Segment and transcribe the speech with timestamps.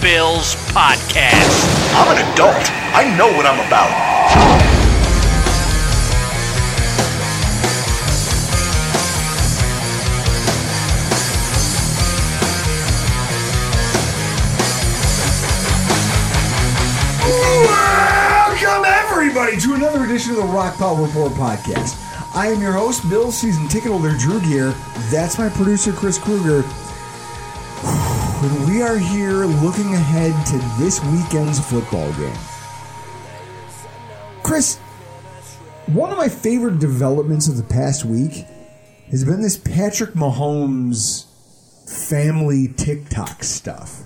[0.00, 1.94] Bills podcast.
[1.94, 2.54] I'm an adult.
[2.94, 3.90] I know what I'm about.
[18.58, 22.02] Welcome, everybody, to another edition of the Rockpile Report podcast.
[22.34, 24.72] I am your host, Bill Season Ticket Holder Drew Gear.
[25.10, 26.64] That's my producer, Chris Krueger.
[28.46, 32.38] And we are here looking ahead to this weekend's football game.
[34.44, 34.76] Chris,
[35.86, 38.46] one of my favorite developments of the past week
[39.10, 41.26] has been this Patrick Mahomes
[42.08, 44.02] family TikTok stuff.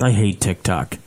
[0.00, 0.98] I hate TikTok.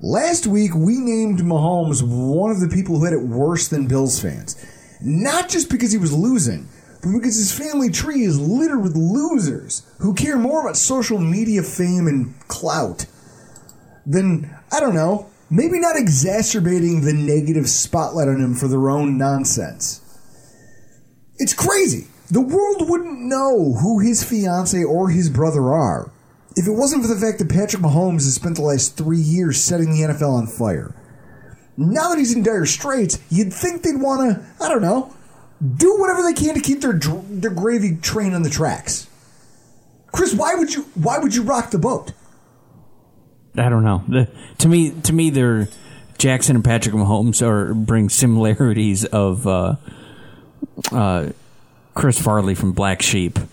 [0.00, 4.20] Last week, we named Mahomes one of the people who had it worse than Bills
[4.20, 4.54] fans.
[5.00, 6.68] Not just because he was losing,
[7.02, 12.06] because his family tree is littered with losers who care more about social media fame
[12.06, 13.06] and clout
[14.04, 19.16] than, I don't know, maybe not exacerbating the negative spotlight on him for their own
[19.16, 20.00] nonsense.
[21.36, 22.08] It's crazy.
[22.30, 26.10] The world wouldn't know who his fiance or his brother are
[26.56, 29.62] if it wasn't for the fact that Patrick Mahomes has spent the last three years
[29.62, 30.92] setting the NFL on fire.
[31.76, 35.14] Now that he's in dire straits, you'd think they'd want to, I don't know,
[35.76, 39.08] do whatever they can to keep their their gravy train on the tracks.
[40.12, 42.12] Chris, why would you why would you rock the boat?
[43.56, 44.04] I don't know.
[44.08, 45.68] The, to me, to me, they're
[46.18, 49.76] Jackson and Patrick Mahomes are bring similarities of uh,
[50.92, 51.30] uh,
[51.94, 53.38] Chris Farley from Black Sheep.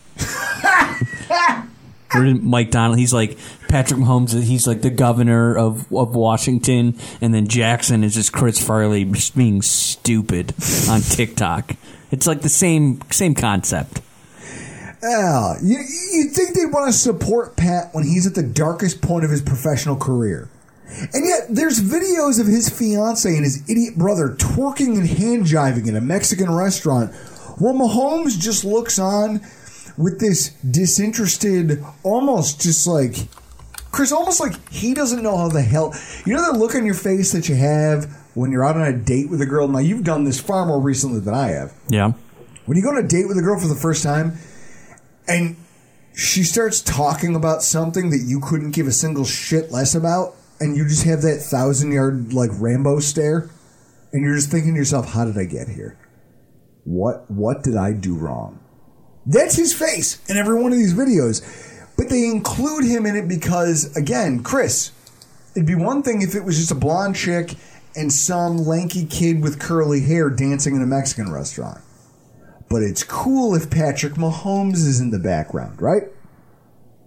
[2.13, 3.37] Or Mike Donald, he's like
[3.75, 4.41] Patrick Mahomes.
[4.41, 9.35] He's like the governor of, of Washington, and then Jackson is just Chris Farley just
[9.35, 10.53] being stupid
[10.89, 11.75] on TikTok.
[12.09, 13.99] It's like the same same concept.
[15.03, 19.25] Yeah, you you think they'd want to support Pat when he's at the darkest point
[19.25, 20.47] of his professional career,
[21.13, 25.85] and yet there's videos of his fiance and his idiot brother twerking and hand jiving
[25.85, 27.13] in a Mexican restaurant,
[27.57, 29.41] while Mahomes just looks on
[29.97, 33.27] with this disinterested, almost just like
[33.95, 35.95] Chris, almost like he doesn't know how the hell.
[36.25, 38.91] You know that look on your face that you have when you're out on a
[38.91, 39.69] date with a girl.
[39.69, 41.73] Now you've done this far more recently than I have.
[41.87, 42.11] Yeah.
[42.65, 44.33] When you go on a date with a girl for the first time,
[45.29, 45.55] and
[46.13, 50.75] she starts talking about something that you couldn't give a single shit less about, and
[50.75, 53.49] you just have that thousand yard like Rambo stare,
[54.11, 55.97] and you're just thinking to yourself, "How did I get here?
[56.83, 58.59] What what did I do wrong?"
[59.25, 61.41] That's his face in every one of these videos.
[61.97, 64.91] But they include him in it because, again, Chris,
[65.55, 67.55] it'd be one thing if it was just a blonde chick
[67.95, 71.79] and some lanky kid with curly hair dancing in a Mexican restaurant.
[72.69, 76.03] but it's cool if Patrick Mahomes is in the background, right?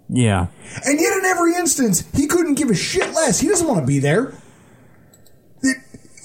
[0.08, 0.46] Yeah.
[0.86, 3.40] And yet, in every instance, he couldn't give a shit less.
[3.40, 4.32] He doesn't want to be there.
[5.62, 5.76] It,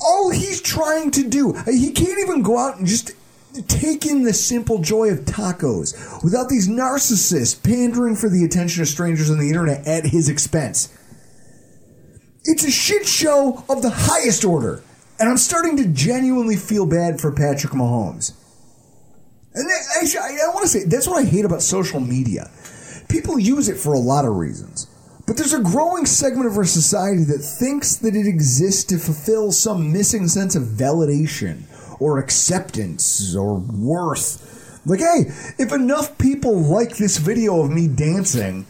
[0.02, 3.12] all he's trying to do, he can't even go out and just
[3.62, 8.88] take in the simple joy of tacos without these narcissists pandering for the attention of
[8.88, 10.92] strangers on the internet at his expense.
[12.46, 14.84] It's a shit show of the highest order.
[15.20, 18.34] And I'm starting to genuinely feel bad for Patrick Mahomes.
[19.54, 19.70] And
[20.02, 22.50] actually, I want to say that's what I hate about social media.
[23.08, 24.88] People use it for a lot of reasons.
[25.26, 29.52] But there's a growing segment of our society that thinks that it exists to fulfill
[29.52, 31.64] some missing sense of validation
[32.00, 34.82] or acceptance or worth.
[34.86, 38.66] Like, hey, if enough people like this video of me dancing,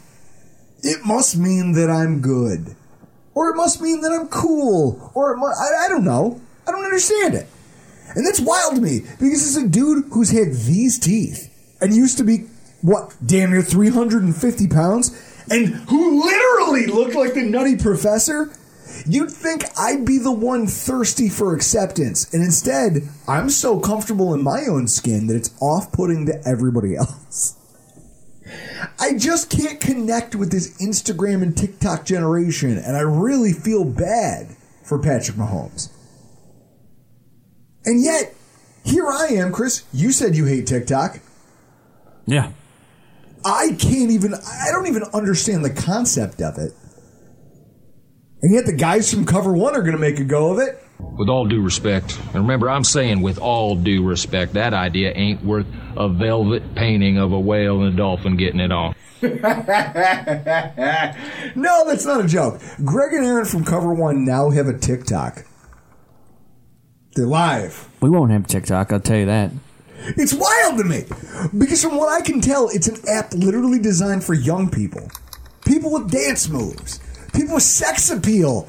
[0.81, 2.75] it must mean that I'm good.
[3.36, 5.12] Or it must mean that I'm cool.
[5.16, 6.40] Or it mu- I, I don't know.
[6.68, 7.48] I don't understand it.
[8.16, 11.50] And that's wild to me because it's a dude who's had these teeth
[11.81, 12.46] and used to be,
[12.81, 18.52] what, damn near 350 pounds and who literally looked like the nutty professor.
[19.05, 22.33] You'd think I'd be the one thirsty for acceptance.
[22.33, 26.95] And instead, I'm so comfortable in my own skin that it's off putting to everybody
[26.95, 27.59] else.
[29.00, 34.55] I just can't connect with this Instagram and TikTok generation, and I really feel bad
[34.83, 35.89] for Patrick Mahomes.
[37.85, 38.33] And yet,
[38.83, 39.83] here I am, Chris.
[39.94, 41.19] You said you hate TikTok.
[42.25, 42.51] Yeah.
[43.45, 46.73] I can't even, I don't even understand the concept of it.
[48.44, 50.84] And yet, the guys from Cover One are going to make a go of it.
[51.00, 55.44] With all due respect, and remember, I'm saying with all due respect, that idea ain't
[55.44, 55.66] worth
[55.98, 58.94] a velvet painting of a whale and a dolphin getting it on.
[61.56, 62.60] No, that's not a joke.
[62.84, 65.46] Greg and Aaron from Cover One now have a TikTok.
[67.16, 67.88] They're live.
[68.01, 69.51] We won't have TikTok, I'll tell you that.
[70.18, 71.04] It's wild to me
[71.57, 75.10] because, from what I can tell, it's an app literally designed for young people,
[75.66, 77.00] people with dance moves,
[77.33, 78.68] people with sex appeal.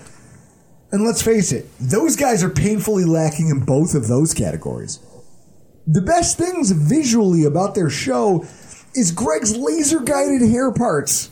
[0.92, 5.00] And let's face it, those guys are painfully lacking in both of those categories.
[5.86, 8.46] The best things visually about their show
[8.94, 11.30] is Greg's laser guided hair parts,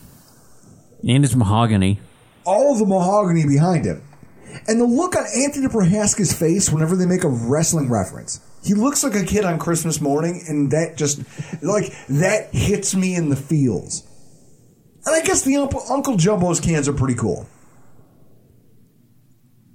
[1.06, 2.00] And his mahogany.
[2.44, 4.02] all the mahogany behind him,
[4.66, 8.40] and the look on Anthony Prohaska's face whenever they make a wrestling reference.
[8.64, 11.20] He looks like a kid on Christmas morning, and that just
[11.62, 14.02] like that hits me in the feels.
[15.04, 17.46] And I guess the Uncle, Uncle Jumbo's cans are pretty cool.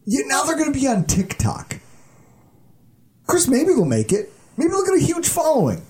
[0.06, 1.78] Yet now they're going to be on TikTok.
[3.28, 4.32] Chris, maybe they'll make it.
[4.56, 5.86] Maybe they'll get a huge following.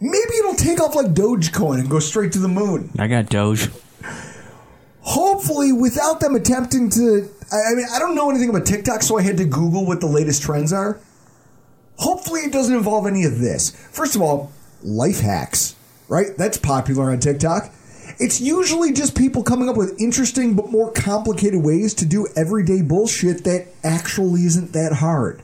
[0.00, 2.90] Maybe it'll take off like Dogecoin and go straight to the moon.
[2.98, 3.68] I got Doge.
[5.00, 7.28] Hopefully, without them attempting to.
[7.52, 10.00] I, I mean, I don't know anything about TikTok, so I had to Google what
[10.00, 10.98] the latest trends are.
[11.98, 13.70] Hopefully, it doesn't involve any of this.
[13.92, 14.50] First of all,
[14.82, 15.76] life hacks,
[16.08, 16.36] right?
[16.36, 17.70] That's popular on TikTok.
[18.18, 22.80] It's usually just people coming up with interesting but more complicated ways to do everyday
[22.80, 25.42] bullshit that actually isn't that hard.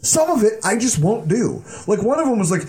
[0.00, 1.62] Some of it I just won't do.
[1.86, 2.66] Like one of them was like,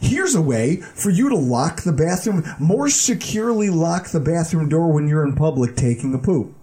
[0.00, 4.92] here's a way for you to lock the bathroom, more securely lock the bathroom door
[4.92, 6.54] when you're in public taking a poop.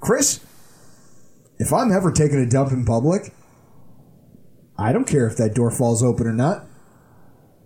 [0.00, 0.44] Chris,
[1.58, 3.32] if I'm ever taking a dump in public,
[4.76, 6.66] I don't care if that door falls open or not.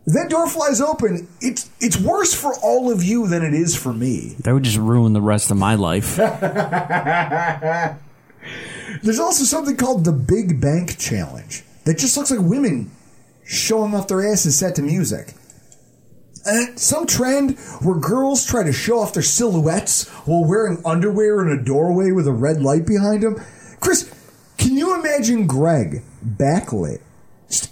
[0.08, 3.76] If that door flies open, it's it's worse for all of you than it is
[3.76, 4.36] for me.
[4.40, 6.16] That would just ruin the rest of my life.
[9.02, 12.90] There's also something called the Big Bank Challenge that just looks like women
[13.44, 15.34] showing off their asses set to music.
[16.46, 21.50] And some trend where girls try to show off their silhouettes while wearing underwear in
[21.50, 23.44] a doorway with a red light behind them.
[23.80, 24.10] Chris,
[24.56, 27.02] can you imagine Greg backlit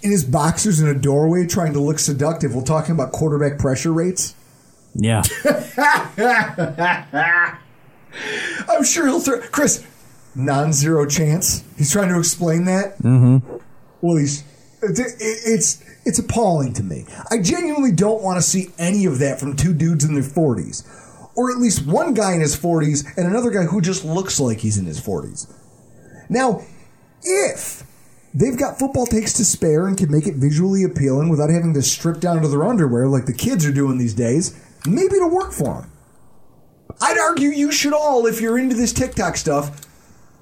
[0.01, 3.93] in his boxers in a doorway trying to look seductive while talking about quarterback pressure
[3.93, 4.33] rates?
[4.95, 5.21] Yeah.
[8.69, 9.85] I'm sure he'll throw Chris
[10.35, 11.63] non-zero chance.
[11.77, 12.97] He's trying to explain that.
[12.99, 13.57] Mm-hmm.
[14.01, 14.43] Well, he's
[14.81, 17.05] it's it's it's appalling to me.
[17.29, 20.87] I genuinely don't want to see any of that from two dudes in their 40s,
[21.35, 24.59] or at least one guy in his 40s and another guy who just looks like
[24.59, 25.51] he's in his 40s.
[26.29, 26.61] Now,
[27.23, 27.83] if
[28.37, 31.81] they've got football takes to spare and can make it visually appealing without having to
[31.81, 35.51] strip down to their underwear like the kids are doing these days, maybe it'll work
[35.51, 35.91] for them.
[37.01, 39.81] I'd argue you should all, if you're into this TikTok stuff,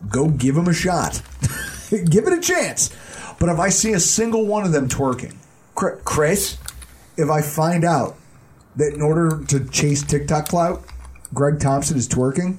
[0.09, 1.21] go give them a shot.
[1.89, 2.89] give it a chance.
[3.39, 5.35] But if I see a single one of them twerking,
[5.73, 6.57] Chris,
[7.17, 8.17] if I find out
[8.75, 10.83] that in order to chase TikTok clout,
[11.33, 12.57] Greg Thompson is twerking,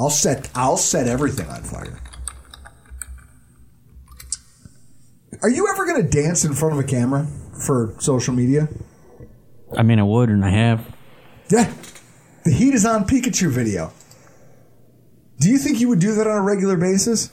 [0.00, 1.98] I'll set I'll set everything on fire.
[5.42, 7.26] Are you ever going to dance in front of a camera?
[7.58, 8.68] for social media?
[9.76, 10.94] I mean, I would, and I have.
[11.50, 11.72] Yeah.
[12.44, 13.92] The heat is on Pikachu video.
[15.40, 17.30] Do you think you would do that on a regular basis?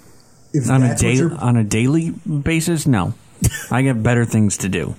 [0.52, 3.14] If On a that's what day, you're- on a daily basis, no.
[3.72, 4.96] I got better things to do.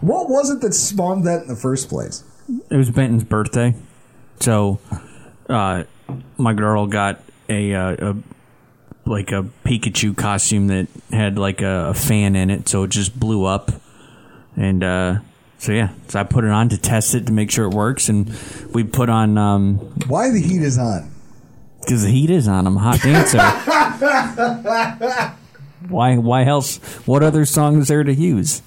[0.00, 2.24] what was it that spawned that in the first place?
[2.68, 3.74] It was Benton's birthday,
[4.40, 4.80] so
[5.48, 5.84] uh,
[6.38, 8.16] my girl got a, uh, a
[9.06, 13.18] like a Pikachu costume that had like a, a fan in it, so it just
[13.18, 13.70] blew up,
[14.56, 15.18] and uh,
[15.58, 18.08] so yeah, so I put it on to test it to make sure it works,
[18.08, 18.28] and
[18.74, 19.76] we put on um,
[20.08, 21.10] Why the heat is on?
[21.80, 22.66] because the heat is on.
[22.66, 23.38] I'm a hot dancer.
[25.88, 26.16] why?
[26.16, 26.78] Why else?
[27.06, 28.60] What other song is there to use?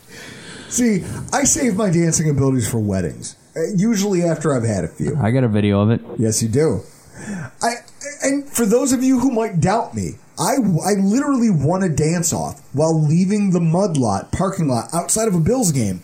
[0.70, 1.04] See,
[1.34, 3.36] I save my dancing abilities for weddings.
[3.56, 5.18] uh, Usually after I've had a few.
[5.20, 6.02] I got a video of it.
[6.18, 6.82] Yes, you do.
[7.62, 7.74] I
[8.22, 12.32] and for those of you who might doubt me, I I literally won a dance
[12.32, 16.02] off while leaving the mud lot parking lot outside of a Bills game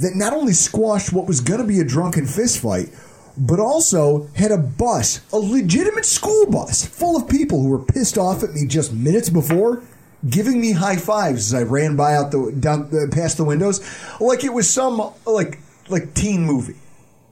[0.00, 2.88] that not only squashed what was going to be a drunken fist fight,
[3.36, 8.18] but also had a bus, a legitimate school bus full of people who were pissed
[8.18, 9.82] off at me just minutes before.
[10.28, 13.80] Giving me high fives as I ran by out the down past the windows,
[14.20, 15.58] like it was some like
[15.88, 16.76] like teen movie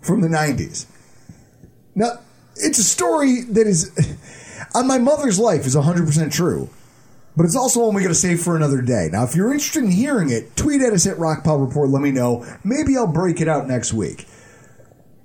[0.01, 0.87] from the nineties.
[1.95, 2.19] Now,
[2.57, 3.93] it's a story that is,
[4.75, 6.71] on my mother's life, is 100% true.
[7.37, 9.09] But it's also one we got to save for another day.
[9.11, 11.89] Now, if you're interested in hearing it, tweet at us at Rockpile Report.
[11.89, 12.45] Let me know.
[12.65, 14.27] Maybe I'll break it out next week.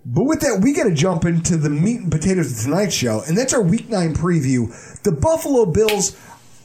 [0.05, 3.23] But with that, we got to jump into the meat and potatoes of tonight's show,
[3.27, 5.01] and that's our Week 9 preview.
[5.01, 6.15] The Buffalo Bills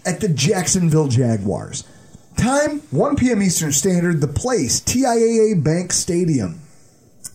[0.04, 1.84] at the Jacksonville Jaguars.
[2.36, 3.42] Time, 1 p.m.
[3.42, 4.20] Eastern Standard.
[4.20, 6.60] The place, TIAA Bank Stadium.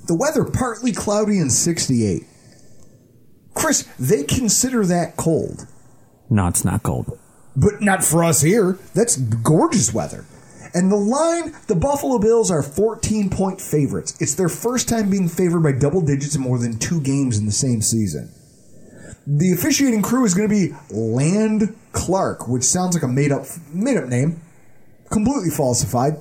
[0.07, 2.23] The weather, partly cloudy and 68.
[3.55, 5.65] Chris, they consider that cold,
[6.29, 7.17] No, it's not cold.
[7.55, 8.77] but not for us here.
[8.93, 10.25] That's gorgeous weather.
[10.74, 14.17] And the line, the Buffalo Bills are 14 point favorites.
[14.19, 17.45] It's their first time being favored by double digits in more than two games in
[17.45, 18.29] the same season.
[19.25, 23.45] The officiating crew is going to be Land Clark, which sounds like a made up
[23.74, 24.41] made up name,
[25.09, 26.17] completely falsified.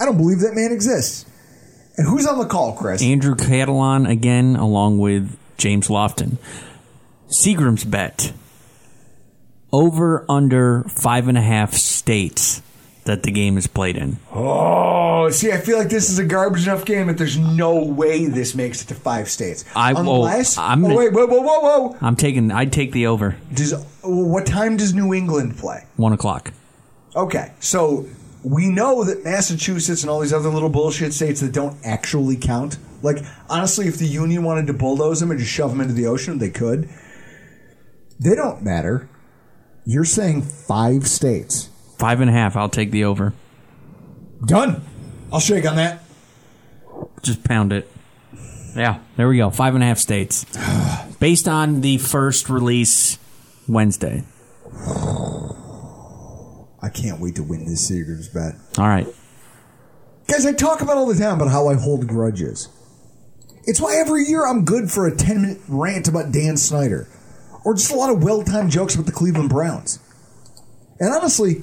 [0.00, 1.24] I don't believe that man exists.
[1.96, 3.00] And who's on the call, Chris?
[3.02, 6.38] Andrew Catalon again, along with James Lofton.
[7.28, 8.32] Seagram's bet
[9.72, 12.62] over under five and a half states
[13.04, 14.18] that the game is played in.
[14.32, 18.26] Oh, see, I feel like this is a garbage enough game that there's no way
[18.26, 19.64] this makes it to five states.
[19.74, 21.96] I- well, Unless, I'm oh, wait, whoa, whoa, whoa, whoa.
[22.00, 22.50] I'm taking.
[22.50, 23.36] I'd take the over.
[23.52, 25.84] Does what time does New England play?
[25.96, 26.52] One o'clock.
[27.16, 28.06] Okay, so
[28.42, 32.78] we know that Massachusetts and all these other little bullshit states that don't actually count.
[33.02, 33.18] Like
[33.48, 36.38] honestly, if the Union wanted to bulldoze them and just shove them into the ocean,
[36.38, 36.88] they could.
[38.20, 39.08] They don't matter.
[39.84, 41.70] You're saying five states.
[41.98, 42.56] Five and a half.
[42.56, 43.32] I'll take the over.
[44.44, 44.82] Done.
[45.32, 46.04] I'll shake on that.
[47.22, 47.90] Just pound it.
[48.76, 49.50] Yeah, there we go.
[49.50, 50.44] Five and a half states.
[51.20, 53.18] Based on the first release
[53.66, 54.24] Wednesday.
[56.82, 58.54] I can't wait to win this Seegers bet.
[58.78, 59.06] All right.
[60.28, 62.68] Guys, I talk about all the time about how I hold grudges.
[63.64, 67.08] It's why every year I'm good for a 10 minute rant about Dan Snyder.
[67.64, 69.98] Or just a lot of well timed jokes about the Cleveland Browns.
[71.00, 71.62] And honestly,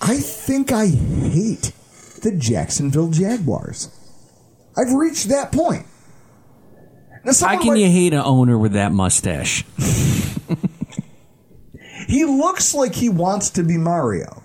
[0.00, 1.72] I think I hate
[2.22, 3.88] the Jacksonville Jaguars.
[4.76, 5.86] I've reached that point.
[7.24, 9.64] Now, How can might- you hate an owner with that mustache?
[12.06, 14.42] He looks like he wants to be Mario.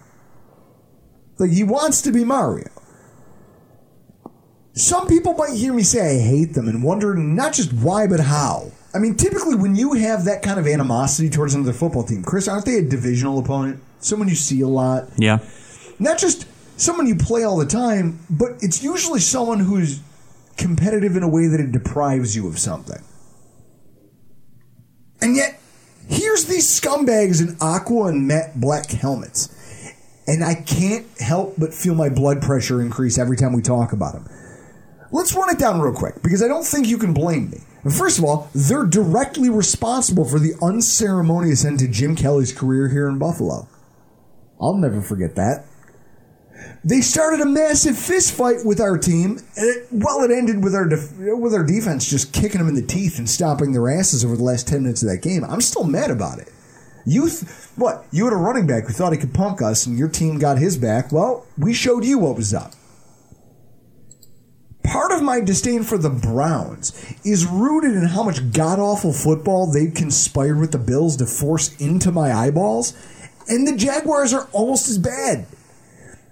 [1.37, 2.69] Like he wants to be Mario.
[4.73, 8.19] Some people might hear me say I hate them and wonder not just why, but
[8.19, 8.71] how.
[8.93, 12.47] I mean, typically when you have that kind of animosity towards another football team, Chris,
[12.47, 13.81] aren't they a divisional opponent?
[13.99, 15.09] Someone you see a lot.
[15.17, 15.39] Yeah.
[15.99, 16.47] Not just
[16.79, 20.01] someone you play all the time, but it's usually someone who's
[20.57, 23.01] competitive in a way that it deprives you of something.
[25.21, 25.59] And yet,
[26.09, 29.55] here's these scumbags in aqua and matte black helmets.
[30.27, 34.13] And I can't help but feel my blood pressure increase every time we talk about
[34.13, 34.27] them.
[35.11, 37.59] Let's run it down real quick because I don't think you can blame me.
[37.89, 43.07] First of all, they're directly responsible for the unceremonious end to Jim Kelly's career here
[43.07, 43.67] in Buffalo.
[44.61, 45.65] I'll never forget that.
[46.83, 49.39] They started a massive fist fight with our team,
[49.91, 53.19] well, it ended with our def- with our defense just kicking them in the teeth
[53.19, 55.43] and stomping their asses over the last ten minutes of that game.
[55.43, 56.49] I'm still mad about it.
[57.05, 57.43] You, th-
[57.75, 58.05] what?
[58.11, 60.57] You had a running back who thought he could punk us, and your team got
[60.57, 61.11] his back.
[61.11, 62.73] Well, we showed you what was up.
[64.83, 69.71] Part of my disdain for the Browns is rooted in how much god awful football
[69.71, 72.93] they've conspired with the Bills to force into my eyeballs,
[73.49, 75.45] and the Jaguars are almost as bad.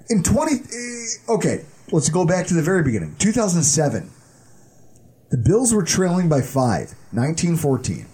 [0.10, 3.16] In 20, eh, okay, let's go back to the very beginning.
[3.20, 4.12] 2007.
[5.30, 8.08] The Bills were trailing by five, 19 14.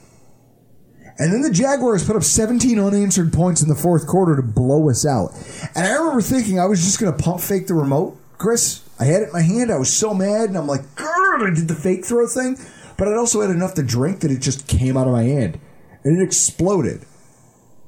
[1.20, 4.90] And then the Jaguars put up 17 unanswered points in the fourth quarter to blow
[4.90, 5.32] us out.
[5.76, 8.82] And I remember thinking I was just going to pump fake the remote, Chris.
[9.00, 9.72] I had it in my hand.
[9.72, 12.58] I was so mad, and I'm like, I did the fake throw thing.
[12.98, 15.60] But I'd also had enough to drink that it just came out of my hand.
[16.04, 17.06] And it exploded.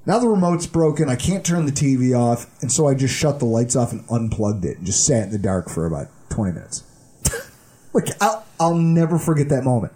[0.06, 1.10] Now the remote's broken.
[1.10, 2.48] I can't turn the TV off.
[2.62, 5.32] And so I just shut the lights off and unplugged it and just sat in
[5.32, 6.84] the dark for about 20 minutes.
[7.94, 9.94] like, I'll, I'll never forget that moment.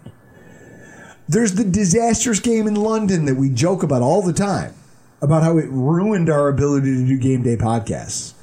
[1.28, 4.74] There's the disastrous game in London that we joke about all the time
[5.22, 8.34] about how it ruined our ability to do game day podcasts.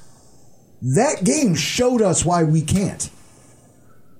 [0.82, 3.10] That game showed us why we can't.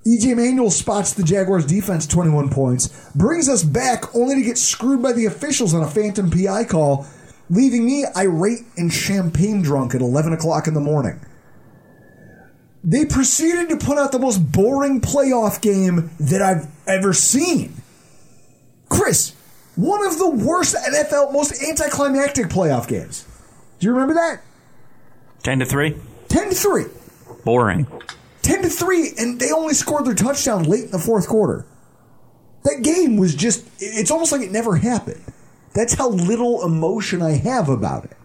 [0.06, 5.02] EJ Manuel spots the Jaguars defense 21 points, brings us back only to get screwed
[5.02, 7.06] by the officials on a phantom PI call,
[7.50, 11.20] leaving me irate and champagne drunk at 11 o'clock in the morning.
[12.84, 17.74] They proceeded to put out the most boring playoff game that I've ever seen.
[18.88, 19.34] Chris,
[19.76, 23.26] one of the worst NFL, most anticlimactic playoff games.
[23.78, 24.40] Do you remember that?
[25.42, 25.96] 10 to 3.
[26.28, 26.84] 10 to 3.
[27.44, 27.86] Boring.
[28.42, 31.66] 10 to 3, and they only scored their touchdown late in the fourth quarter.
[32.64, 35.22] That game was just, it's almost like it never happened.
[35.74, 38.16] That's how little emotion I have about it.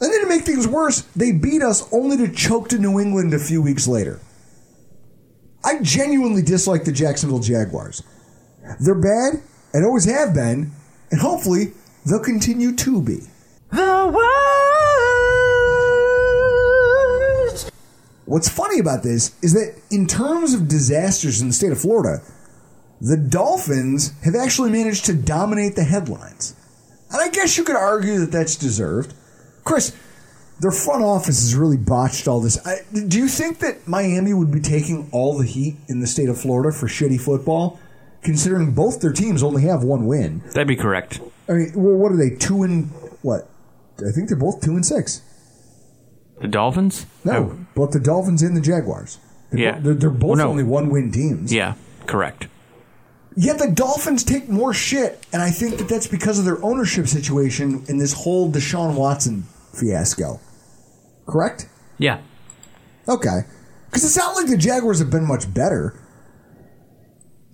[0.00, 3.34] And then to make things worse, they beat us only to choke to New England
[3.34, 4.20] a few weeks later.
[5.64, 8.02] I genuinely dislike the Jacksonville Jaguars.
[8.78, 9.42] They're bad
[9.74, 10.70] and always have been,
[11.10, 11.72] and hopefully
[12.06, 13.26] they'll continue to be.
[18.24, 22.22] What's funny about this is that in terms of disasters in the state of Florida,
[23.00, 26.54] the Dolphins have actually managed to dominate the headlines.
[27.10, 29.14] And I guess you could argue that that's deserved.
[29.64, 29.96] Chris,
[30.60, 32.58] their front office has really botched all this.
[32.66, 36.28] I, do you think that Miami would be taking all the heat in the state
[36.28, 37.78] of Florida for shitty football,
[38.22, 40.40] considering both their teams only have one win?
[40.52, 41.20] That'd be correct.
[41.48, 42.30] I mean, well, what are they?
[42.36, 42.90] Two and
[43.22, 43.48] what?
[43.98, 45.22] I think they're both two and six.
[46.40, 47.06] The Dolphins?
[47.24, 49.18] No, both the Dolphins and the Jaguars.
[49.50, 49.72] They're, Yeah.
[49.72, 50.50] bo- they're, they're both Well, no.
[50.50, 51.52] only one win teams.
[51.52, 51.74] Yeah,
[52.06, 52.48] correct.
[53.40, 57.06] Yet the Dolphins take more shit, and I think that that's because of their ownership
[57.06, 60.40] situation in this whole Deshaun Watson fiasco.
[61.24, 61.68] Correct?
[61.98, 62.20] Yeah.
[63.06, 63.42] Okay.
[63.86, 66.02] Because it's not like the Jaguars have been much better.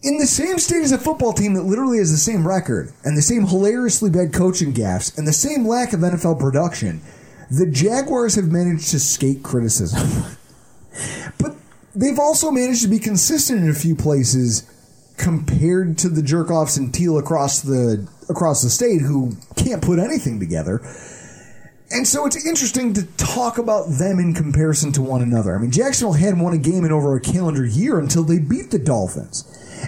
[0.03, 3.15] In the same state as a football team that literally has the same record and
[3.15, 7.03] the same hilariously bad coaching gaffes and the same lack of NFL production,
[7.51, 10.35] the Jaguars have managed to skate criticism.
[11.39, 11.55] but
[11.95, 14.71] they've also managed to be consistent in a few places
[15.17, 19.99] compared to the jerk offs and teal across the across the state who can't put
[19.99, 20.81] anything together.
[21.91, 25.55] And so it's interesting to talk about them in comparison to one another.
[25.55, 28.71] I mean, Jacksonville hadn't won a game in over a calendar year until they beat
[28.71, 29.45] the Dolphins.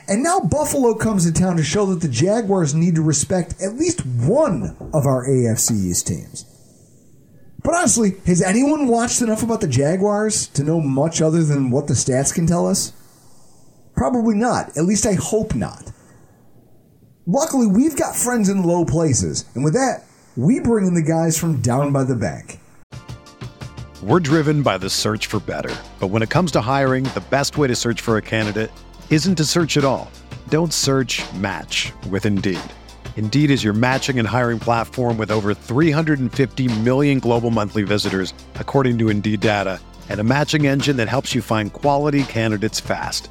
[0.06, 3.74] And now Buffalo comes to town to show that the Jaguars need to respect at
[3.74, 6.44] least one of our AFC East teams.
[7.64, 11.88] But honestly, has anyone watched enough about the Jaguars to know much other than what
[11.88, 12.92] the stats can tell us?
[13.96, 14.76] Probably not.
[14.76, 15.90] At least I hope not.
[17.26, 20.04] Luckily, we've got friends in low places, and with that,
[20.36, 22.60] we bring in the guys from down by the bank.
[24.02, 25.74] We're driven by the search for better.
[25.98, 28.70] But when it comes to hiring, the best way to search for a candidate
[29.10, 30.10] isn't to search at all.
[30.50, 32.60] Don't search match with Indeed.
[33.16, 38.98] Indeed is your matching and hiring platform with over 350 million global monthly visitors, according
[38.98, 39.80] to Indeed data,
[40.10, 43.30] and a matching engine that helps you find quality candidates fast.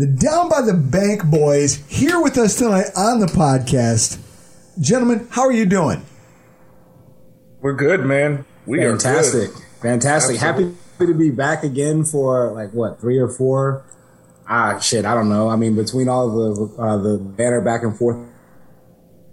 [0.00, 4.18] The Down by the Bank boys here with us tonight on the podcast.
[4.80, 6.06] Gentlemen, how are you doing?
[7.60, 8.46] We're good, man.
[8.64, 9.50] We Fantastic.
[9.50, 9.62] are good.
[9.82, 10.36] Fantastic.
[10.42, 10.74] Absolutely.
[10.94, 13.84] Happy to be back again for like what, three or four?
[14.48, 15.50] Ah, shit, I don't know.
[15.50, 18.29] I mean, between all the uh, the banner back and forth It,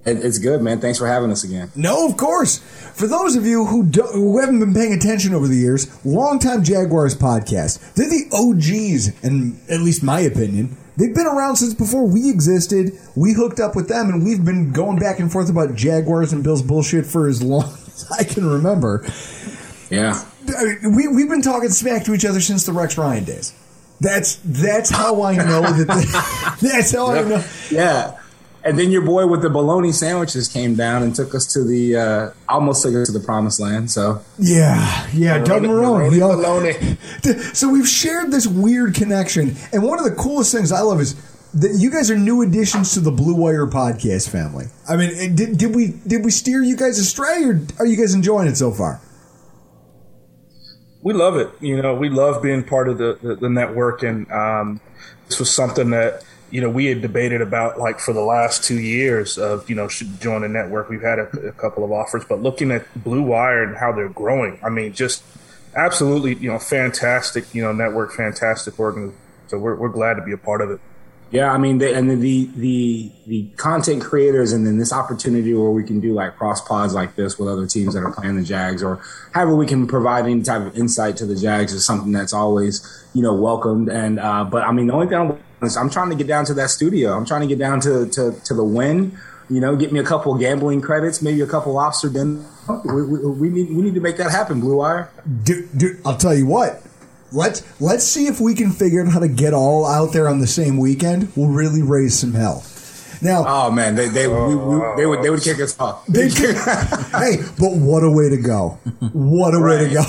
[0.07, 0.79] it's good, man.
[0.79, 1.71] Thanks for having us again.
[1.75, 2.59] No, of course.
[2.93, 7.15] For those of you who who haven't been paying attention over the years, longtime Jaguars
[7.15, 7.93] podcast.
[7.93, 10.77] They're the OGs, in at least my opinion.
[10.97, 12.97] They've been around since before we existed.
[13.15, 16.43] We hooked up with them, and we've been going back and forth about Jaguars and
[16.43, 19.05] Bills bullshit for as long as I can remember.
[19.89, 20.23] Yeah.
[20.89, 23.53] We we've been talking smack to each other since the Rex Ryan days.
[23.99, 25.87] That's that's how I know that.
[25.87, 27.43] The, that's how I know.
[27.69, 28.17] Yeah.
[28.67, 31.95] And then your boy with the bologna sandwiches came down and took us to the
[31.95, 33.89] uh, almost took us to the promised land.
[33.89, 36.11] So Yeah, yeah, Doug Marrone.
[36.11, 37.39] Marrone, he.
[37.55, 41.15] So we've shared this weird connection, and one of the coolest things I love is
[41.53, 44.65] that you guys are new additions to the Blue Wire podcast family.
[44.87, 48.13] I mean, did, did we did we steer you guys astray, or are you guys
[48.13, 49.01] enjoying it so far?
[51.07, 51.49] we love it.
[51.61, 54.03] You know, we love being part of the, the, the network.
[54.03, 54.81] And um,
[55.27, 58.79] this was something that, you know, we had debated about like for the last two
[58.79, 60.89] years of, you know, should join the network.
[60.89, 64.09] We've had a, a couple of offers, but looking at Blue Wire and how they're
[64.09, 65.23] growing, I mean, just
[65.75, 69.19] absolutely, you know, fantastic, you know, network, fantastic organization.
[69.47, 70.81] So we're, we're glad to be a part of it.
[71.29, 75.83] Yeah, I mean, and the the the content creators, and then this opportunity where we
[75.83, 78.81] can do like cross pods like this with other teams that are playing the Jags,
[78.81, 79.01] or
[79.33, 83.05] however we can provide any type of insight to the Jags is something that's always
[83.13, 83.89] you know welcomed.
[83.89, 86.45] And uh, but I mean, the only thing I'm, is I'm trying to get down
[86.45, 87.13] to that studio.
[87.13, 89.17] I'm trying to get down to to, to the Wynn.
[89.49, 92.45] You know, get me a couple gambling credits, maybe a couple lobster dinner.
[92.85, 95.09] We, we, we need we need to make that happen, Blue Wire.
[95.43, 96.86] Dude, dude, I'll tell you what.
[97.31, 100.39] Let's let's see if we can figure out how to get all out there on
[100.39, 101.31] the same weekend.
[101.35, 102.63] We'll really raise some hell.
[103.21, 106.05] Now, Oh man, they they we, we, they would they would kick us off.
[106.07, 108.77] They can, hey, but what a way to go!
[109.11, 110.03] What a way to go!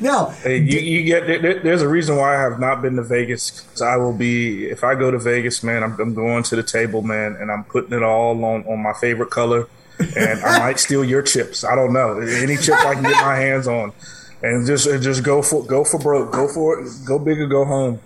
[0.00, 2.96] Now, Hey, you, you get there- there, there's a reason why I have not been
[2.96, 3.50] to Vegas.
[3.60, 5.82] 'cause I will be if I go to Vegas, man.
[5.82, 8.92] I'm, I'm going to the table, man, and I'm putting it all on on my
[8.94, 9.66] favorite color.
[10.16, 11.62] And I might steal your chips.
[11.62, 13.92] I don't know any chips I can get my hands on,
[14.42, 17.46] and just and just go for go for broke, go for it, go big or
[17.46, 18.00] go home.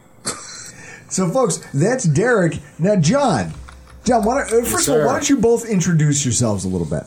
[1.08, 2.58] so folks, that's Derek.
[2.78, 3.52] Now, John,
[4.04, 6.86] John, why don't, uh, first of all, why don't you both introduce yourselves a little
[6.86, 7.04] bit?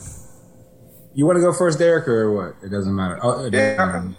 [1.14, 2.56] You want to go first, Derek, or what?
[2.64, 3.20] It doesn't matter.
[3.22, 4.14] Oh, it doesn't matter.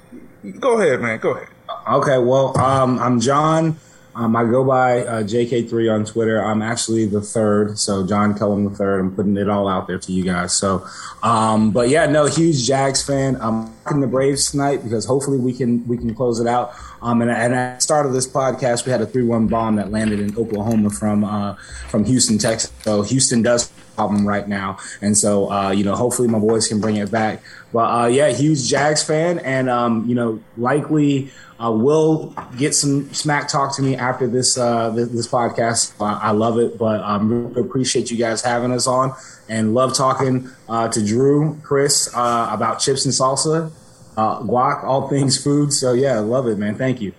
[0.59, 1.19] Go ahead, man.
[1.19, 1.49] Go ahead.
[1.89, 3.79] Okay, well, um, I'm John.
[4.21, 6.45] Um, I go by uh, JK3 on Twitter.
[6.45, 9.01] I'm actually the third, so John Cullum the third.
[9.01, 10.53] I'm putting it all out there to you guys.
[10.53, 10.87] So,
[11.23, 13.39] um, but yeah, no, huge Jags fan.
[13.41, 16.75] I'm rocking the Braves tonight because hopefully we can we can close it out.
[17.01, 19.91] Um, and, and at the start of this podcast, we had a three-one bomb that
[19.91, 21.55] landed in Oklahoma from uh,
[21.89, 22.71] from Houston, Texas.
[22.83, 26.81] So Houston does problem right now, and so uh, you know, hopefully my boys can
[26.81, 27.43] bring it back.
[27.73, 31.31] But uh, yeah, huge Jags fan, and um, you know, likely
[31.63, 35.93] uh, will get some smack talk to me after this uh, this, this podcast.
[36.01, 39.15] I, I love it, but um, really appreciate you guys having us on,
[39.49, 43.71] and love talking uh, to Drew, Chris uh, about chips and salsa,
[44.17, 45.73] uh, guac, all things food.
[45.73, 46.77] So yeah, love it, man.
[46.77, 47.13] Thank you.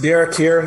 [0.00, 0.62] Derek here.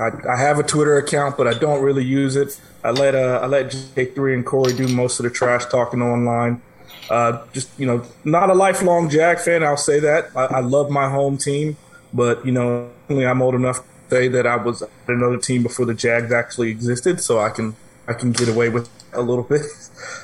[0.00, 2.60] I, I have a Twitter account, but I don't really use it.
[2.84, 6.62] I let uh, I let J3 and Corey do most of the trash talking online.
[7.10, 9.62] Uh, just you know, not a lifelong Jag fan.
[9.62, 10.30] I'll say that.
[10.36, 11.76] I, I love my home team,
[12.12, 13.84] but you know, I'm old enough to
[14.16, 17.76] say that I was at another team before the Jags actually existed, so I can
[18.08, 19.62] I can get away with a little bit.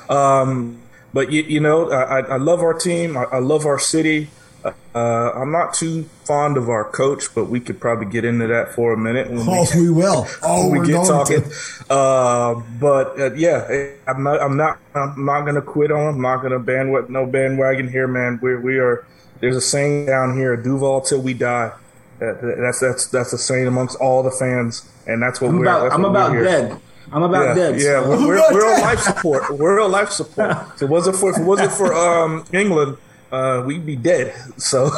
[0.09, 0.81] Um,
[1.13, 3.17] but you, you know, I, I- I love our team.
[3.17, 4.29] I, I love our city.
[4.65, 8.73] Uh, I'm not too fond of our coach, but we could probably get into that
[8.73, 10.25] for a minute when Oh, we will.
[10.41, 11.43] Oh, when we're get going talking.
[11.43, 11.93] to.
[11.93, 14.41] Uh, but uh, yeah, eh, I'm not.
[14.41, 14.79] I'm not.
[14.95, 15.99] I'm not gonna quit on.
[16.09, 16.15] 'em.
[16.15, 17.11] I'm not gonna bandwagon.
[17.11, 18.39] No bandwagon here, man.
[18.41, 19.05] We we are.
[19.41, 21.71] There's a saying down here: "Duval till we die."
[22.19, 25.65] That, that's that's that's a saying amongst all the fans, and that's what I'm we're.
[25.65, 26.81] about that's I'm what we're about dead.
[27.11, 27.79] I'm about Yeah, dead.
[27.81, 29.49] yeah, we're, we're, about we're on life support.
[29.57, 30.51] We're on life support.
[30.75, 32.97] If it wasn't for if it wasn't for um, England,
[33.33, 34.33] uh, we'd be dead.
[34.57, 34.91] So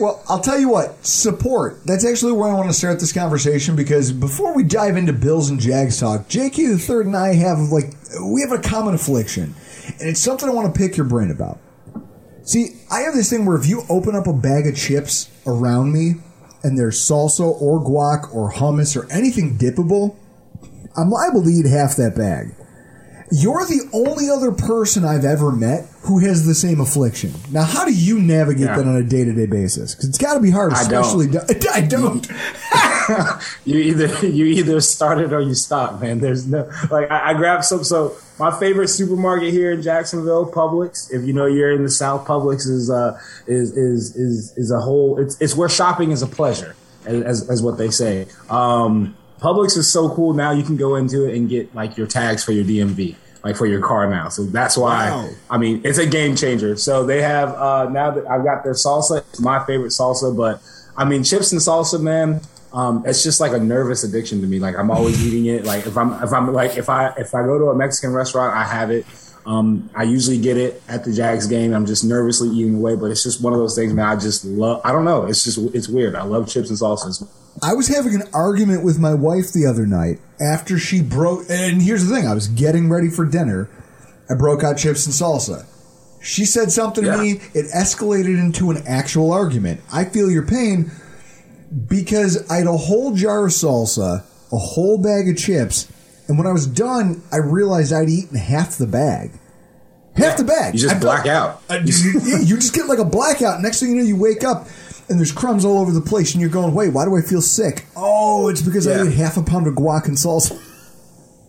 [0.00, 1.84] Well, I'll tell you what, support.
[1.84, 5.50] That's actually where I want to start this conversation because before we dive into Bills
[5.50, 9.54] and Jags talk, JK the third and I have like we have a common affliction.
[10.00, 11.60] And it's something I want to pick your brain about.
[12.42, 15.92] See, I have this thing where if you open up a bag of chips around
[15.92, 16.14] me
[16.64, 20.16] and there's salsa or guac or hummus or anything dippable,
[20.96, 22.54] I'm liable to eat half that bag.
[23.30, 27.32] You're the only other person I've ever met who has the same affliction.
[27.50, 28.76] Now, how do you navigate Yeah.
[28.76, 29.94] that on a day to day basis?
[29.94, 31.04] Because it's got to be hard, I don't.
[31.04, 31.28] especially.
[31.72, 32.26] I don't.
[33.64, 36.20] you either you either start it or you stop, man.
[36.20, 37.84] There's no like I, I grabbed some.
[37.84, 41.12] So my favorite supermarket here in Jacksonville, Publix.
[41.12, 44.80] If you know you're in the South, Publix is uh is is is is a
[44.80, 45.18] whole.
[45.18, 48.26] It's it's where shopping is a pleasure, as as, as what they say.
[48.50, 50.52] Um, Publix is so cool now.
[50.52, 53.66] You can go into it and get like your tags for your DMV, like for
[53.66, 54.28] your car now.
[54.28, 55.10] So that's why.
[55.10, 55.28] Wow.
[55.50, 56.76] I mean, it's a game changer.
[56.76, 59.18] So they have uh, now that I've got their salsa.
[59.30, 60.62] It's my favorite salsa, but
[60.96, 62.40] I mean chips and salsa, man.
[62.72, 64.58] Um, it's just like a nervous addiction to me.
[64.58, 65.64] Like I'm always eating it.
[65.64, 68.54] Like if I'm if I'm like if I if I go to a Mexican restaurant,
[68.54, 69.06] I have it.
[69.44, 71.74] Um, I usually get it at the Jags game.
[71.74, 74.06] I'm just nervously eating away, but it's just one of those things, man.
[74.06, 74.80] I just love.
[74.84, 75.26] I don't know.
[75.26, 76.14] It's just it's weird.
[76.14, 77.26] I love chips and salsas.
[77.62, 81.44] I was having an argument with my wife the other night after she broke.
[81.50, 83.68] And here's the thing: I was getting ready for dinner.
[84.30, 85.66] I broke out chips and salsa.
[86.22, 87.16] She said something Yeah.
[87.16, 87.30] to me.
[87.52, 89.80] It escalated into an actual argument.
[89.92, 90.90] I feel your pain
[91.88, 95.88] because I had a whole jar of salsa, a whole bag of chips,
[96.28, 99.32] and when I was done, I realized I'd eaten half the bag.
[100.14, 100.74] Half the bag.
[100.74, 101.62] You just I black out.
[101.70, 103.62] uh, you, you just get like a blackout.
[103.62, 104.68] Next thing you know, you wake up
[105.12, 107.40] and there's crumbs all over the place, and you're going, "Wait, why do I feel
[107.42, 110.58] sick?" Oh, it's because I ate half a pound of guac and salsa.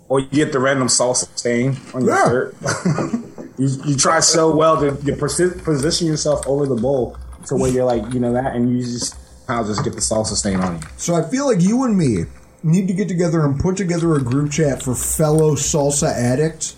[0.10, 2.26] Or you get the random salsa stain on your Yeah.
[2.28, 2.56] shirt.
[3.58, 7.72] you, you try so well to, to posi- position yourself over the bowl to where
[7.72, 9.16] you're like, you know that, and you just
[9.48, 10.82] I'll just get the salsa stain on you.
[10.98, 12.26] So I feel like you and me
[12.64, 16.76] need to get together and put together a group chat for fellow salsa addicts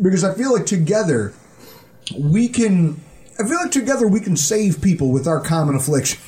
[0.00, 1.32] because I feel like together
[2.18, 3.00] we can.
[3.42, 6.20] I feel like together we can save people with our common affliction.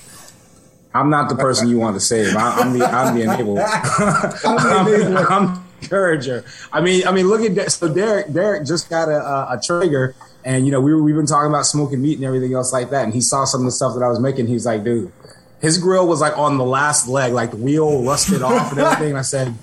[0.93, 2.35] I'm not the person you want to save.
[2.35, 3.65] I, I'm the I'm the enabler.
[4.45, 5.27] I'm the enabler.
[5.31, 6.45] I'm the encourager.
[6.73, 7.71] I mean, I mean, look at that.
[7.71, 11.15] So Derek, Derek just got a, a, a Traeger, and you know, we were, we've
[11.15, 13.05] been talking about smoking meat and everything else like that.
[13.05, 14.49] And he saw some of the stuff that I was making.
[14.49, 15.13] He's like, dude,
[15.61, 19.11] his grill was like on the last leg, like the wheel rusted off and everything.
[19.11, 19.55] And I said,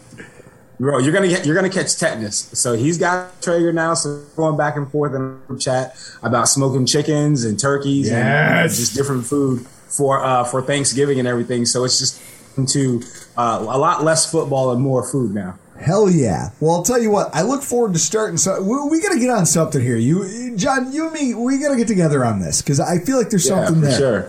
[0.82, 2.50] bro, you're gonna get, you're gonna catch tetanus.
[2.54, 3.94] So he's got a Traeger now.
[3.94, 8.96] So going back and forth in a chat about smoking chickens and turkeys and just
[8.96, 11.66] different food for uh, for Thanksgiving and everything.
[11.66, 12.22] So it's just
[12.58, 13.02] into
[13.38, 15.58] uh, a lot less football and more food now.
[15.80, 16.50] Hell yeah!
[16.60, 17.34] Well, I'll tell you what.
[17.34, 18.38] I look forward to starting.
[18.38, 19.98] So we, we got to get on something here.
[19.98, 23.18] You, John, you and me, we got to get together on this because I feel
[23.18, 23.98] like there's Yeah, something for there.
[23.98, 24.22] sure.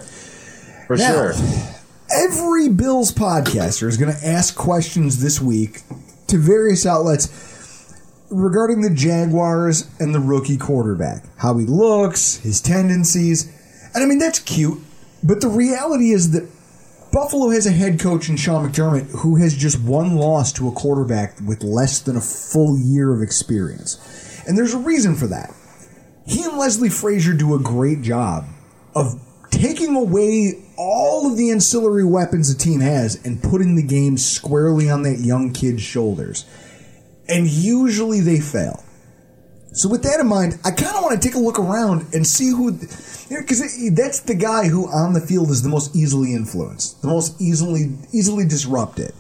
[0.87, 1.35] For Now, sure.
[2.11, 5.83] Every Bills podcaster is going to ask questions this week
[6.33, 7.95] to various outlets
[8.31, 13.47] regarding the Jaguars and the rookie quarterback, how he looks, his tendencies.
[13.95, 14.79] And I mean, that's cute.
[15.23, 16.49] But the reality is that
[17.13, 20.73] Buffalo has a head coach in Sean McDermott who has just one loss to a
[20.73, 24.43] quarterback with less than a full year of experience.
[24.49, 25.55] And there's a reason for that.
[26.27, 28.47] He and Leslie Frazier do a great job
[28.95, 34.19] of taking away all of the ancillary weapons the team has and putting the game
[34.19, 36.45] squarely on that young kid's shoulders.
[37.29, 38.83] And usually they fail.
[39.75, 42.27] So with that in mind, I kind of want to take a look around and
[42.27, 47.01] see who, because that's the guy who on the field is the most easily influenced,
[47.01, 49.13] the most easily easily disrupted.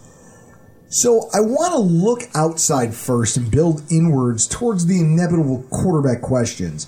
[0.88, 6.86] So I want to look outside first and build inwards towards the inevitable quarterback questions.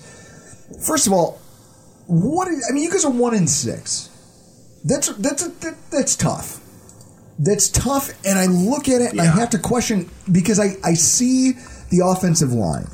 [0.85, 1.39] First of all,
[2.05, 4.09] what is, I mean, you guys are one in six.
[4.85, 6.61] That's that's that, that's tough.
[7.39, 10.93] That's tough, and I look at it and I have to question because I I
[10.93, 11.53] see
[11.89, 12.87] the offensive line.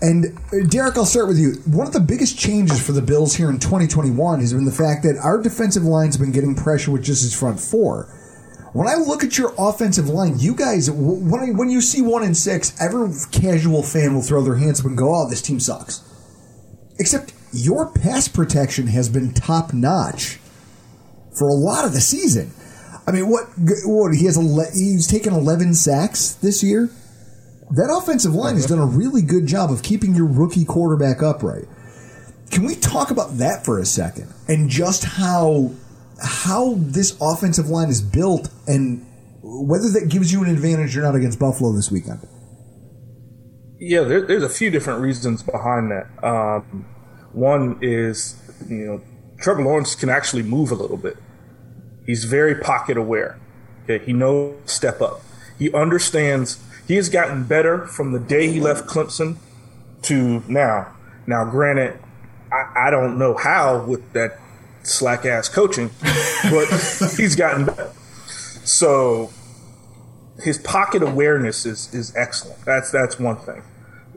[0.00, 1.52] And uh, Derek, I'll start with you.
[1.66, 5.02] One of the biggest changes for the Bills here in 2021 has been the fact
[5.04, 8.06] that our defensive line's been getting pressure with just his front four.
[8.72, 12.24] When I look at your offensive line, you guys, when I, when you see one
[12.24, 15.60] in six, every casual fan will throw their hands up and go, "Oh, this team
[15.60, 16.02] sucks."
[16.98, 20.38] Except your pass protection has been top notch
[21.34, 22.52] for a lot of the season.
[23.06, 23.48] I mean, what?
[23.84, 24.38] What he has?
[24.38, 26.88] Ele- he's taken eleven sacks this year.
[27.70, 31.64] That offensive line has done a really good job of keeping your rookie quarterback upright.
[32.50, 35.72] Can we talk about that for a second and just how
[36.22, 39.04] how this offensive line is built and
[39.42, 42.20] whether that gives you an advantage or not against Buffalo this weekend?
[43.78, 46.06] Yeah, there, there's a few different reasons behind that.
[46.24, 46.86] Um,
[47.32, 49.02] one is, you know,
[49.44, 51.18] Trevor Lawrence can actually move a little bit.
[52.06, 53.38] He's very pocket aware.
[53.82, 55.20] Okay, he knows step up.
[55.58, 56.64] He understands.
[56.88, 59.36] He has gotten better from the day he left Clemson
[60.04, 60.96] to now.
[61.26, 61.98] Now, granted,
[62.50, 64.38] I, I don't know how with that
[64.82, 65.90] slack ass coaching,
[66.44, 66.66] but
[67.18, 67.92] he's gotten better.
[68.64, 69.30] So
[70.42, 72.64] his pocket awareness is is excellent.
[72.64, 73.62] That's that's one thing.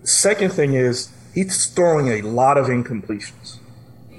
[0.03, 3.56] Second thing is he's throwing a lot of incompletions,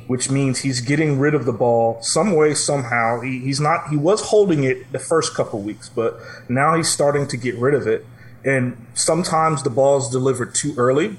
[0.09, 3.21] which means he's getting rid of the ball some way somehow.
[3.21, 6.19] He, he's not he was holding it the first couple weeks, but
[6.49, 8.05] now he's starting to get rid of it.
[8.45, 11.19] And sometimes the ball is delivered too early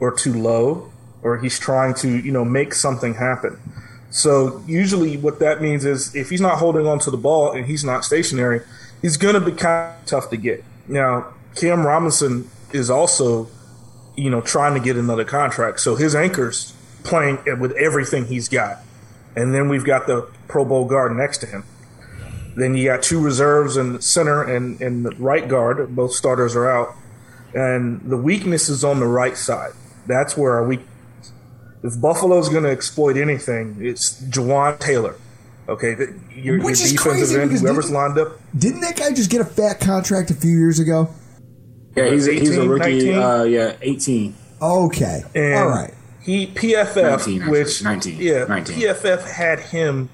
[0.00, 0.90] or too low,
[1.22, 3.60] or he's trying to you know make something happen.
[4.10, 7.66] So usually what that means is if he's not holding on to the ball and
[7.66, 8.62] he's not stationary,
[9.02, 10.64] he's going to be kind of tough to get.
[10.88, 13.48] Now, Cam Robinson is also,
[14.16, 15.80] you know, trying to get another contract.
[15.80, 18.78] So his anchor's playing with everything he's got.
[19.36, 21.64] And then we've got the Pro Bowl guard next to him.
[22.54, 25.94] Then you got two reserves and center and, and the right guard.
[25.96, 26.94] Both starters are out.
[27.54, 29.72] And the weakness is on the right side.
[30.06, 30.80] That's where our weak.
[31.82, 35.16] If Buffalo's going to exploit anything, it's Jawaan Taylor.
[35.68, 35.96] Okay,
[36.34, 38.32] your, Which your is defensive crazy end, because whoever's didn't- lined up.
[38.56, 41.08] Didn't that guy just get a fat contract a few years ago?
[41.96, 43.12] Yeah, he's, a, he's a rookie.
[43.12, 44.34] Uh, yeah, 18.
[44.60, 45.22] Okay.
[45.34, 45.94] And All right.
[46.22, 48.78] He PFF, 19, which 19, yeah, 19.
[48.78, 50.08] PFF had him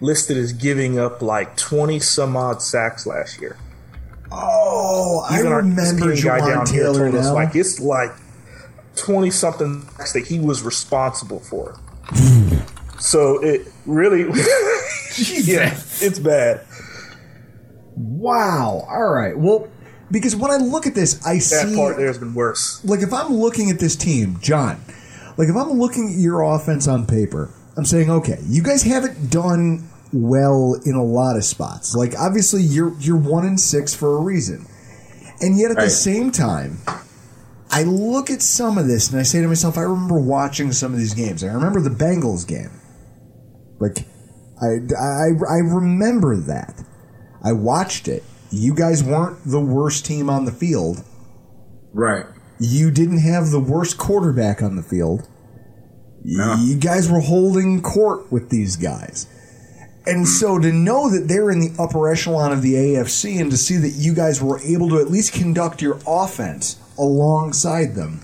[0.00, 3.56] listed as giving up like twenty some odd sacks last year.
[4.32, 7.78] Oh, I Even our remember ESPN guy Jawan down here Taylor told us like it's
[7.80, 8.10] like
[8.96, 11.78] twenty something sacks that he was responsible for.
[12.06, 12.58] Hmm.
[12.98, 14.22] so it really,
[15.44, 16.66] yeah, it's bad.
[17.96, 18.84] wow.
[18.88, 19.36] All right.
[19.38, 19.68] Well,
[20.10, 22.84] because when I look at this, I That see that part there's been worse.
[22.84, 24.80] like if I'm looking at this team, John,
[25.36, 29.30] like if I'm looking at your offense on paper, I'm saying, okay, you guys haven't
[29.30, 31.94] done well in a lot of spots.
[31.94, 34.66] Like obviously you're you're one in six for a reason.
[35.40, 36.78] And yet at the same time,
[37.70, 40.92] I look at some of this and I say to myself, I remember watching some
[40.92, 41.42] of these games.
[41.42, 42.70] I remember the Bengals game.
[43.80, 44.06] Like
[44.60, 46.84] I, I, I remember that.
[47.42, 48.22] I watched it.
[48.50, 51.02] You guys weren't the worst team on the field
[51.92, 52.26] Right.
[52.64, 55.28] You didn't have the worst quarterback on the field.
[56.60, 59.26] You guys were holding court with these guys.
[60.06, 63.56] And so to know that they're in the upper echelon of the AFC and to
[63.56, 68.20] see that you guys were able to at least conduct your offense alongside them,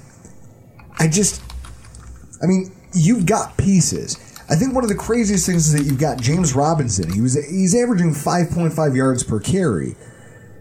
[0.98, 1.40] I just,
[2.42, 4.16] I mean, you've got pieces.
[4.50, 7.12] I think one of the craziest things is that you've got James Robinson.
[7.12, 9.94] He was he's averaging 5.5 yards per carry.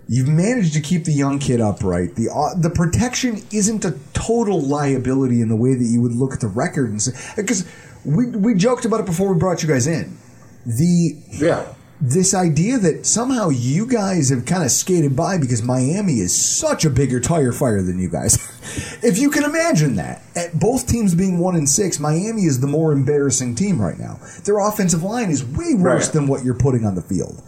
[0.10, 2.16] You've managed to keep the young kid upright.
[2.16, 6.34] The uh, the protection isn't a total liability in the way that you would look
[6.34, 7.66] at the record and say because
[8.06, 10.18] we we joked about it before we brought you guys in.
[10.66, 11.66] The Yeah.
[12.00, 16.86] this idea that somehow you guys have kind of skated by because Miami is such
[16.86, 18.36] a bigger tire fire than you guys.
[19.04, 22.68] if you can imagine that, at both teams being one and six, Miami is the
[22.68, 24.20] more embarrassing team right now.
[24.46, 26.14] Their offensive line is way worse Right.
[26.14, 27.42] than what you're putting on the field.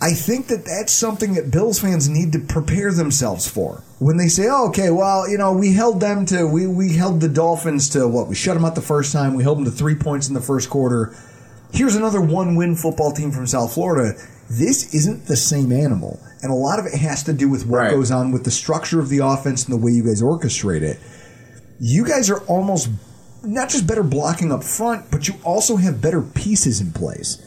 [0.00, 3.82] I think that that's something that Bills fans need to prepare themselves for.
[3.98, 7.20] When they say, oh, okay, well, you know, we held them to, we, we held
[7.22, 8.28] the Dolphins to what?
[8.28, 9.34] We shut them out the first time.
[9.34, 11.16] We held them to three points in the first quarter.
[11.72, 14.18] Here's another one win football team from South Florida.
[14.50, 16.20] This isn't the same animal.
[16.42, 17.90] And a lot of it has to do with what Right.
[17.90, 21.00] goes on with the structure of the offense and the way you guys orchestrate it.
[21.80, 22.90] You guys are almost
[23.42, 27.38] not just better blocking up front, but you also have better pieces in place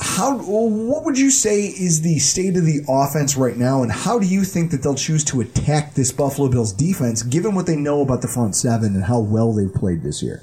[0.00, 4.18] how what would you say is the state of the offense right now and how
[4.18, 7.76] do you think that they'll choose to attack this Buffalo Bills defense given what they
[7.76, 10.42] know about the front seven and how well they've played this year?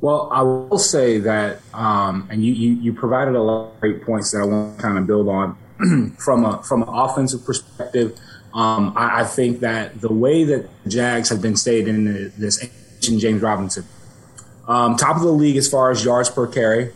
[0.00, 4.02] Well, I will say that, um, and you, you, you provided a lot of great
[4.02, 8.18] points that I want to kind of build on from a from an offensive perspective.
[8.54, 12.66] Um, I, I think that the way that the Jags have been stayed in this
[13.00, 13.84] James Robinson,
[14.66, 16.92] um, top of the league as far as yards per carry,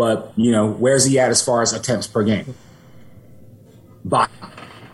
[0.00, 2.54] but you know where's he at as far as attempts per game?
[4.02, 4.34] Bottom,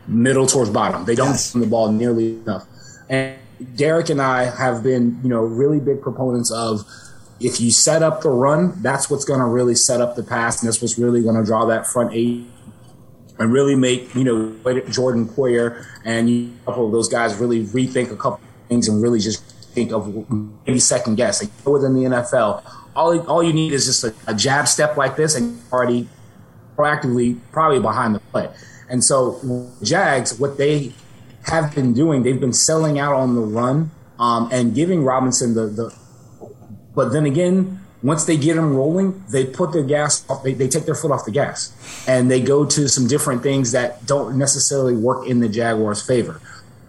[0.09, 1.05] middle towards bottom.
[1.05, 1.53] They don't Yes.
[1.53, 2.66] the ball nearly enough.
[3.09, 3.37] And
[3.77, 6.85] Derek and I have been, you know, really big proponents of
[7.38, 10.61] if you set up the run, that's what's going to really set up the pass,
[10.61, 12.45] and that's what's really going to draw that front eight
[13.38, 17.62] and really make you know Jordan Poyer and you, a couple of those guys really
[17.66, 20.29] rethink a couple of things and really just think of
[20.66, 21.40] maybe second guess.
[21.40, 22.64] Like within the NFL,
[22.96, 26.09] all all you need is just a, a jab step like this, and already
[26.76, 28.48] proactively probably behind the play.
[28.88, 30.92] And so Jags, what they
[31.44, 35.66] have been doing, they've been selling out on the run um, and giving Robinson the
[35.66, 35.94] the.
[36.94, 40.68] But then again, once they get them rolling, they put their gas off, they, they
[40.68, 41.74] take their foot off the gas
[42.09, 46.40] and they go to some different things that don't necessarily work in the Jaguars' favor.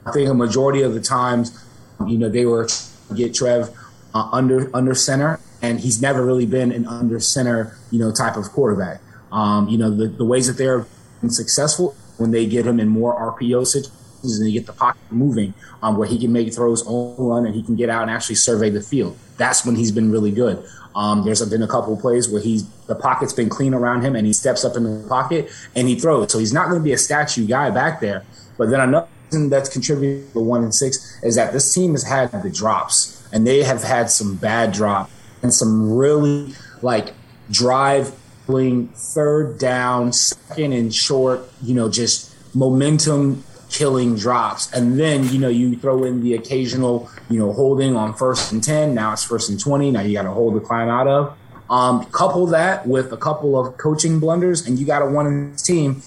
[0.06, 1.66] I think a majority of the times,
[2.06, 2.70] you know, they were
[3.16, 3.70] get Trev
[4.14, 8.36] uh, under under center, and he's never really been an under center, you know, type
[8.36, 9.02] of quarterback.
[9.32, 10.86] Um, you know, the, the ways that they're
[11.30, 15.54] successful when they get him in more RPO situations and they get the pocket moving,
[15.82, 18.36] um, where he can make throws on run and he can get out and actually
[18.36, 19.18] survey the field.
[19.38, 20.66] That's when he's been really good.
[20.96, 24.16] Um, there's been a couple of plays where he's the pocket's been clean around him
[24.16, 26.32] and he steps up in the pocket and he throws.
[26.32, 28.26] So he's not going to be a statue guy back there.
[28.58, 32.04] But then another thing that's contributed to one and six is that this team has
[32.04, 35.12] had the drops and they have had some bad drop
[35.42, 37.14] and some really like
[37.50, 38.14] drive
[38.48, 44.72] third down, second and short, you know, just momentum killing drops.
[44.72, 48.64] And then, you know, you throw in the occasional, you know, holding on first and
[48.64, 48.96] 10.
[48.96, 49.92] Now it's first and 20.
[49.92, 51.38] Now you got to hold the climb out of.
[51.70, 56.02] Um, couple that with a couple of coaching blunders, and you got a one team,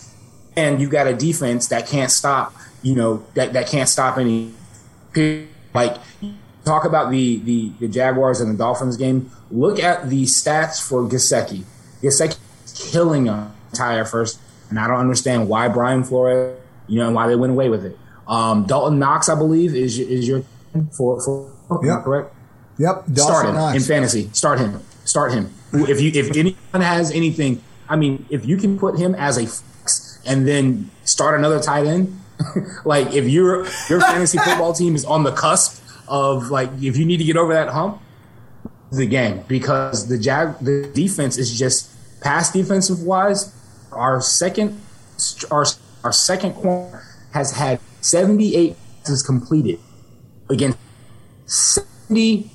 [0.56, 4.54] and you got a defense that can't stop, you know, that, that can't stop any.
[5.74, 5.98] Like,
[6.64, 9.30] talk about the, the, the Jaguars and the Dolphins game.
[9.50, 11.64] Look at the stats for Gesicki.
[12.02, 12.38] Gesicki
[12.92, 14.38] killing a entire first,
[14.68, 16.56] and I don't understand why Brian Flores,
[16.86, 17.98] you know, and why they went away with it.
[18.26, 20.42] Um, Dawson Knox, I believe, is is your
[20.92, 21.50] for for
[21.84, 22.04] Yep.
[22.04, 22.34] correct.
[22.78, 23.04] Yep.
[23.12, 23.76] Dawson Start him Knox.
[23.76, 24.30] in fantasy.
[24.32, 24.80] Start him.
[25.04, 25.52] Start him.
[25.72, 29.46] If you if anyone has anything, I mean, if you can put him as a
[29.46, 32.18] flex and then start another tight end,
[32.84, 37.06] like if your your fantasy football team is on the cusp of like if you
[37.06, 38.02] need to get over that hump,
[38.92, 41.90] the game because the Jag the defense is just
[42.20, 43.54] pass defensive wise.
[43.92, 44.78] Our second
[45.50, 45.64] our
[46.04, 47.02] our second corner
[47.32, 49.78] has had 78 passes completed
[50.48, 50.78] against
[51.46, 52.50] 70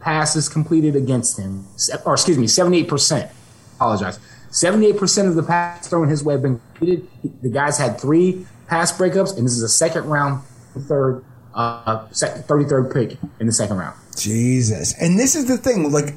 [0.00, 1.66] passes completed against him,
[2.04, 3.30] or excuse me, 78%.
[3.76, 4.18] Apologize.
[4.50, 7.08] 78% of the passes thrown his way have been completed.
[7.42, 10.42] The guys had three pass breakups, and this is a second round,
[10.88, 11.24] third,
[11.54, 13.98] uh, 33rd pick in the second round.
[14.16, 14.94] Jesus.
[15.00, 16.14] And this is the thing, like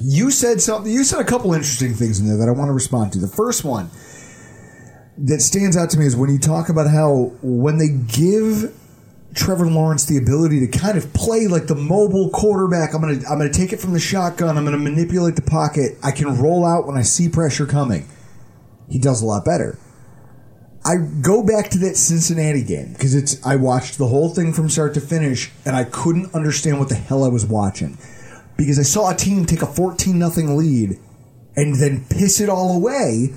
[0.00, 2.72] you said something you said a couple interesting things in there that I want to
[2.72, 3.18] respond to.
[3.18, 3.90] The first one
[5.18, 8.74] that stands out to me is when you talk about how when they give
[9.34, 13.38] Trevor Lawrence the ability to kind of play like the mobile quarterback, I'm gonna I'm
[13.38, 16.86] gonna take it from the shotgun, I'm gonna manipulate the pocket, I can roll out
[16.86, 18.08] when I see pressure coming.
[18.88, 19.78] He does a lot better.
[20.84, 24.68] I go back to that Cincinnati game because it's I watched the whole thing from
[24.68, 27.98] start to finish and I couldn't understand what the hell I was watching
[28.56, 30.98] because I saw a team take a 14 nothing lead
[31.54, 33.34] and then piss it all away.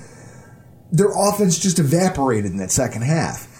[0.90, 3.52] Their offense just evaporated in that second half.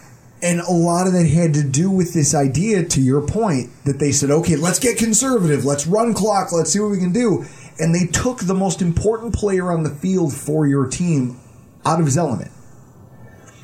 [0.42, 3.98] And a lot of that had to do with this idea, to your point, that
[3.98, 5.64] they said, okay, let's get conservative.
[5.64, 6.52] Let's run clock.
[6.52, 7.46] Let's see what we can do.
[7.78, 11.40] And they took the most important player on the field for your team
[11.84, 12.50] out of his element.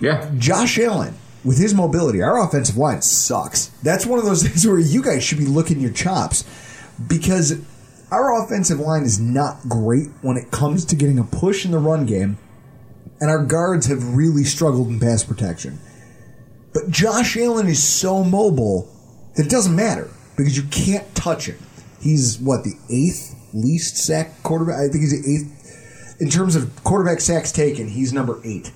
[0.02, 0.28] Yeah.
[0.36, 3.66] Josh Allen, with his mobility, our offensive line sucks.
[3.84, 6.44] That's one of those things where you guys should be looking your chops
[7.06, 7.60] because
[8.10, 11.78] our offensive line is not great when it comes to getting a push in the
[11.78, 12.36] run game,
[13.20, 15.78] and our guards have really struggled in pass protection.
[16.74, 18.88] But Josh Allen is so mobile
[19.36, 21.58] that it doesn't matter because you can't touch him.
[22.00, 24.76] He's what the eighth least sack quarterback.
[24.76, 27.88] I think he's the eighth in terms of quarterback sacks taken.
[27.88, 28.72] He's number eight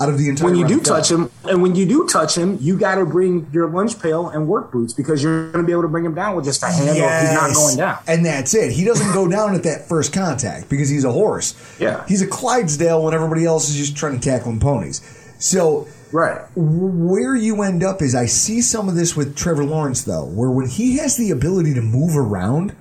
[0.00, 0.50] out of the entire.
[0.50, 3.48] When you do touch him, and when you do touch him, you got to bring
[3.52, 6.14] your lunch pail and work boots because you're going to be able to bring him
[6.14, 7.98] down with just a hand, or he's not going down.
[8.06, 8.72] And that's it.
[8.72, 11.54] He doesn't go down at that first contact because he's a horse.
[11.78, 12.04] Yeah.
[12.08, 15.00] He's a Clydesdale when everybody else is just trying to tackle him ponies.
[15.38, 16.40] So Right.
[16.54, 20.50] where you end up is I see some of this with Trevor Lawrence though, where
[20.50, 22.74] when he has the ability to move around,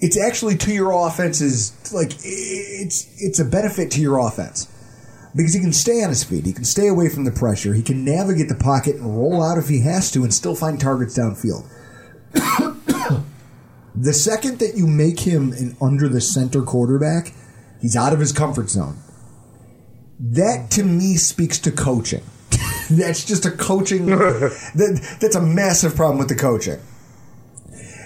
[0.00, 4.66] it's actually to your offense's like it's it's a benefit to your offense.
[5.36, 7.82] Because he can stay on his feet, he can stay away from the pressure, he
[7.82, 11.18] can navigate the pocket and roll out if he has to and still find targets
[11.18, 11.66] downfield.
[13.94, 17.32] the second that you make him an under the center quarterback,
[17.80, 18.96] he's out of his comfort zone.
[20.18, 22.22] That to me speaks to coaching.
[22.90, 24.06] that's just a coaching.
[24.06, 26.80] that, that's a massive problem with the coaching.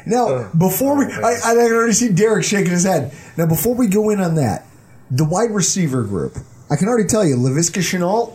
[0.04, 3.14] Now, uh, before we, I, I already see Derek shaking his head.
[3.36, 4.66] Now, before we go in on that,
[5.10, 6.36] the wide receiver group,
[6.72, 8.34] I can already tell you, Laviska Shenault,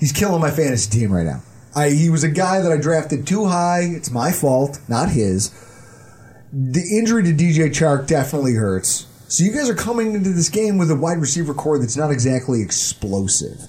[0.00, 1.42] he's killing my fantasy team right now.
[1.74, 3.80] I, he was a guy that I drafted too high.
[3.82, 5.50] It's my fault, not his.
[6.50, 9.06] The injury to DJ Chark definitely hurts.
[9.28, 12.10] So you guys are coming into this game with a wide receiver corps that's not
[12.10, 13.60] exactly explosive.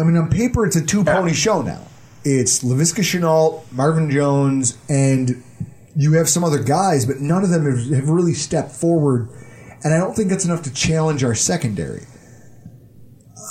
[0.00, 1.82] I mean, on paper, it's a two pony show now.
[2.24, 5.42] It's Laviska Shenault, Marvin Jones, and
[5.94, 9.28] you have some other guys, but none of them have, have really stepped forward.
[9.84, 12.06] And I don't think that's enough to challenge our secondary.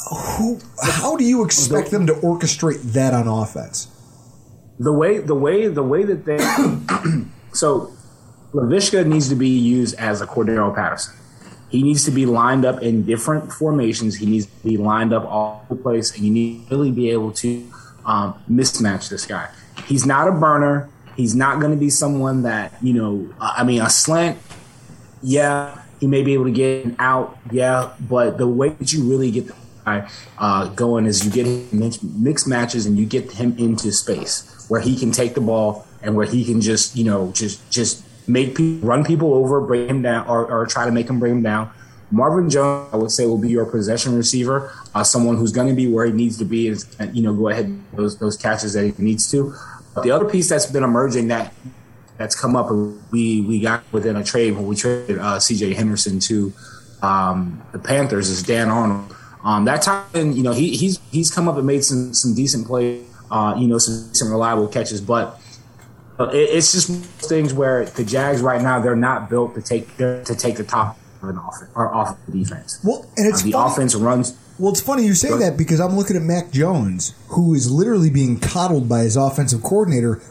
[0.10, 0.60] Who?
[0.82, 3.88] How do you expect them to orchestrate that on offense?
[4.82, 6.40] the way the way the way that they
[7.54, 7.94] so
[8.52, 11.16] Laviska needs to be used as a Cordarrelle Patterson.
[11.70, 14.18] He needs to be lined up in different formations.
[14.18, 16.92] He needs to be lined up all over the place, and you need to really
[16.92, 17.72] be able to
[18.06, 19.50] um, mismatch this guy.
[19.86, 20.90] He's not a burner.
[21.16, 23.34] He's not going to be someone that you know.
[23.40, 24.40] I mean, a slant.
[25.22, 27.38] Yeah, he may be able to get an out.
[27.52, 29.54] Yeah, but the way that you really get the
[29.86, 34.66] uh, going is you get him mix, mix matches and you get him into space
[34.70, 38.04] where he can take the ball and where he can just you know just just
[38.28, 41.34] make people run people over, bring him down, or, or try to make him bring
[41.34, 41.72] him down.
[42.12, 45.74] Marvin Jones, I would say, will be your possession receiver, uh, someone who's going to
[45.74, 48.86] be where he needs to be, and you know, go ahead those those catches that
[48.86, 49.54] he needs to.
[49.96, 51.54] But the other piece that's been emerging that
[52.18, 52.70] that's come up,
[53.12, 55.74] we we got within a trade when we traded uh, C.J.
[55.74, 56.54] Henderson to
[57.02, 59.16] um, the Panthers is Dan Arnold.
[59.44, 62.68] Um, that time, you know, he, he's he's come up and made some some decent
[62.68, 65.40] plays, uh, you know, some, some reliable catches, but
[66.20, 70.24] it, it's just things where the Jags right now they're not built to take to
[70.24, 72.80] take the top of an offense or off the defense.
[72.84, 73.72] Well, and it's uh, the funny.
[73.72, 74.38] offense runs.
[74.60, 78.12] Well, it's funny you say that because I'm looking at Mac Jones, who is literally
[78.12, 80.22] being coddled by his offensive coordinator,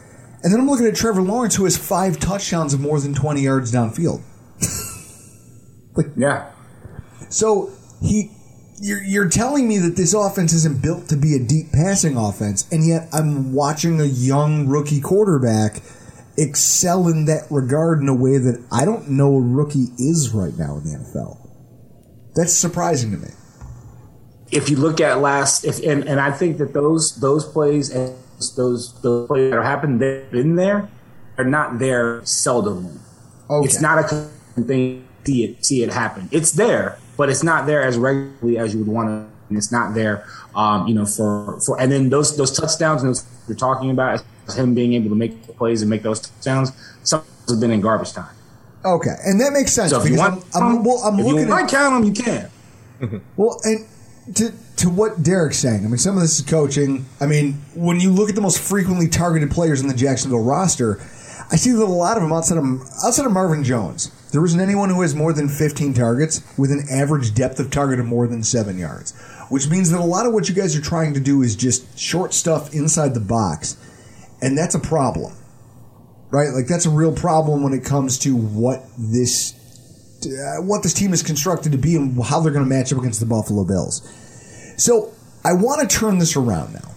[0.43, 3.41] and then I'm looking at Trevor Lawrence, who has five touchdowns of more than 20
[3.41, 4.21] yards downfield.
[5.95, 6.49] like, Yeah,
[7.29, 8.31] So he,
[8.81, 12.67] you're, you're telling me that this offense isn't built to be a deep passing offense,
[12.71, 15.81] and yet I'm watching a young rookie quarterback
[16.37, 20.57] excel in that regard in a way that I don't know a rookie is right
[20.57, 21.37] now in the NFL.
[22.35, 23.27] That's surprising to me.
[24.51, 28.15] if you look at last, if and, and I think that those those plays and
[28.57, 30.89] those those plays that are happening, they've been there.
[31.35, 32.99] They're not there seldomly.
[33.49, 33.65] Okay.
[33.65, 34.07] It's not a
[34.61, 36.29] thing to see it see it happen.
[36.31, 39.31] It's there, but it's not there as regularly as you would want to.
[39.49, 43.09] And it's not there, um, you know, for for and then those those touchdowns and
[43.09, 44.23] those you're talking about
[44.55, 46.71] him being able to make the plays and make those touchdowns.
[47.03, 48.33] Some of those have been in garbage time.
[48.85, 51.25] Okay, and that makes sense So if you because want, I'm, I'm, well, I'm if
[51.25, 53.21] looking you want at to count them, you can.
[53.35, 53.87] Well, and
[54.35, 57.05] to to what Derek's saying, I mean, some of this is coaching.
[57.19, 61.01] I mean, when you look at the most frequently targeted players in the Jacksonville roster,
[61.51, 62.65] I see a lot of them outside of
[63.03, 66.85] outside of Marvin Jones, there isn't anyone who has more than 15 targets with an
[66.89, 69.13] average depth of target of more than seven yards.
[69.49, 71.99] Which means that a lot of what you guys are trying to do is just
[71.99, 73.75] short stuff inside the box,
[74.41, 75.35] and that's a problem,
[76.29, 76.53] right?
[76.53, 79.53] Like that's a real problem when it comes to what this
[80.25, 82.99] uh, what this team is constructed to be and how they're going to match up
[82.99, 84.07] against the Buffalo Bills.
[84.77, 85.11] So
[85.43, 86.95] I want to turn this around now.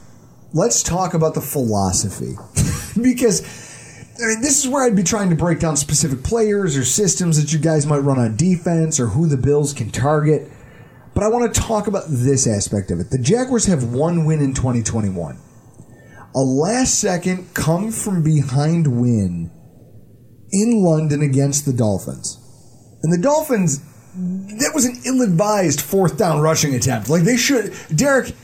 [0.53, 2.37] Let's talk about the philosophy
[3.03, 3.64] because
[4.17, 7.41] I mean this is where I'd be trying to break down specific players or systems
[7.41, 10.51] that you guys might run on defense or who the Bills can target.
[11.15, 13.11] But I want to talk about this aspect of it.
[13.11, 15.39] The Jaguars have one win in 2021.
[16.35, 19.51] A last second come from behind win
[20.51, 22.39] in London against the Dolphins.
[23.03, 23.79] And the Dolphins,
[24.59, 27.09] that was an ill advised fourth down rushing attempt.
[27.09, 28.35] Like they should, Derek,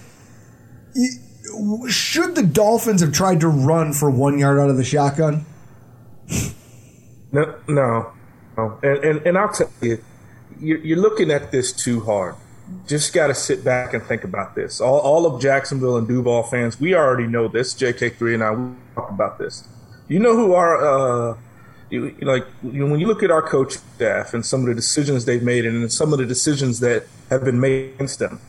[1.88, 5.46] should the Dolphins have tried to run for one yard out of the shotgun?
[7.32, 8.12] No, no,
[8.56, 8.78] no.
[8.82, 10.02] And, and, and I'll tell you,
[10.58, 12.34] you're, you're looking at this too hard.
[12.86, 14.80] Just got to sit back and think about this.
[14.80, 17.74] All, all of Jacksonville and Duval fans, we already know this.
[17.74, 19.66] JK3 and I, talk about this.
[20.08, 20.76] You know who our,
[21.32, 21.36] uh,
[21.90, 24.66] you, you like you, know, when you look at our coach staff and some of
[24.66, 28.40] the decisions they've made and some of the decisions that have been made against them.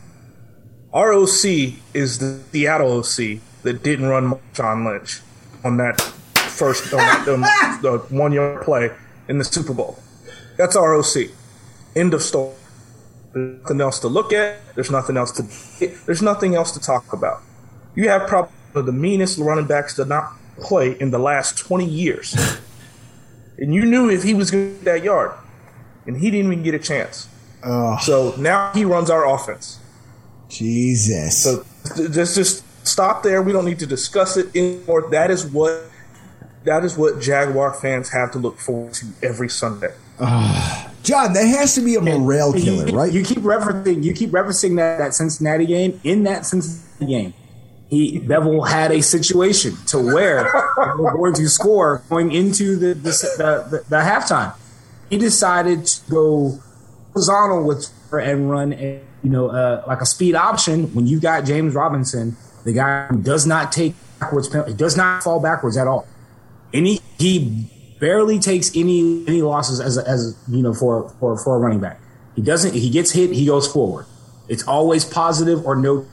[0.92, 5.20] Our OC is the Seattle OC that didn't run John Lynch
[5.64, 6.12] on that
[6.52, 7.40] first on that, um,
[7.82, 8.90] the one yard play
[9.28, 9.98] in the Super Bowl.
[10.56, 11.28] That's ROC.
[11.96, 12.54] End of story.
[13.32, 14.74] There's nothing else to look at.
[14.74, 15.86] There's nothing else to.
[16.06, 17.42] There's nothing else to talk about.
[17.94, 22.36] You have probably the meanest running backs to not play in the last 20 years,
[23.58, 25.32] and you knew if he was going to get that yard,
[26.06, 27.28] and he didn't even get a chance.
[28.02, 29.78] So now he runs our offense.
[30.48, 31.42] Jesus.
[31.42, 31.64] So
[32.10, 33.42] just just stop there.
[33.42, 35.08] We don't need to discuss it anymore.
[35.10, 35.84] That is what
[36.64, 39.92] that is what Jaguar fans have to look forward to every Sunday.
[41.02, 43.12] John, that has to be a morale killer, you, right?
[43.12, 46.00] You keep referencing you keep referencing that, that Cincinnati game.
[46.04, 47.34] In that Cincinnati game,
[47.88, 52.94] he Bevell had a situation to where they were going to score going into the
[52.94, 54.54] the, the, the, the halftime.
[55.10, 56.58] He decided to go
[57.12, 61.22] horizontal with her and run a you know uh, like a speed option when you've
[61.22, 65.40] got James Robinson, the guy who does not take backwards penalty, he does not fall
[65.40, 66.06] backwards at all.
[66.74, 67.00] And he,
[68.02, 71.78] barely takes any any losses as a, as you know for for for a running
[71.78, 72.00] back.
[72.34, 72.74] He doesn't.
[72.74, 73.30] He gets hit.
[73.30, 74.06] He goes forward.
[74.48, 76.04] It's always positive or no.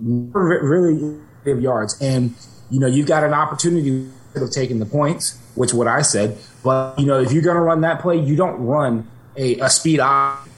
[0.00, 2.34] Really yards, and
[2.70, 6.38] you know you've got an opportunity of taking the points, which what I said.
[6.64, 9.68] But you know if you're going to run that play, you don't run a, a
[9.68, 10.48] speed op.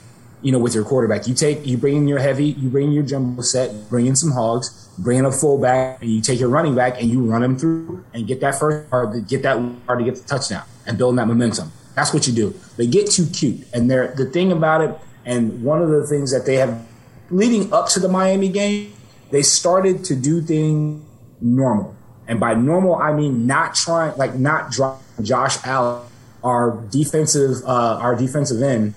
[0.41, 2.93] You know with your quarterback, you take you bring in your heavy, you bring in
[2.93, 6.49] your jumbo set, bring in some hogs, bring in a fullback, and you take your
[6.49, 9.99] running back and you run him through and get that first yard, get that yard
[9.99, 11.71] to get the touchdown and build that momentum.
[11.95, 12.53] That's what you do.
[12.77, 14.95] They get too cute, and they're the thing about it.
[15.25, 16.85] And one of the things that they have
[17.29, 18.93] leading up to the Miami game,
[19.31, 21.03] they started to do things
[21.41, 21.95] normal.
[22.27, 26.03] And by normal, I mean not trying, like not dropping Josh Allen,
[26.43, 28.93] our defensive, uh, our defensive end,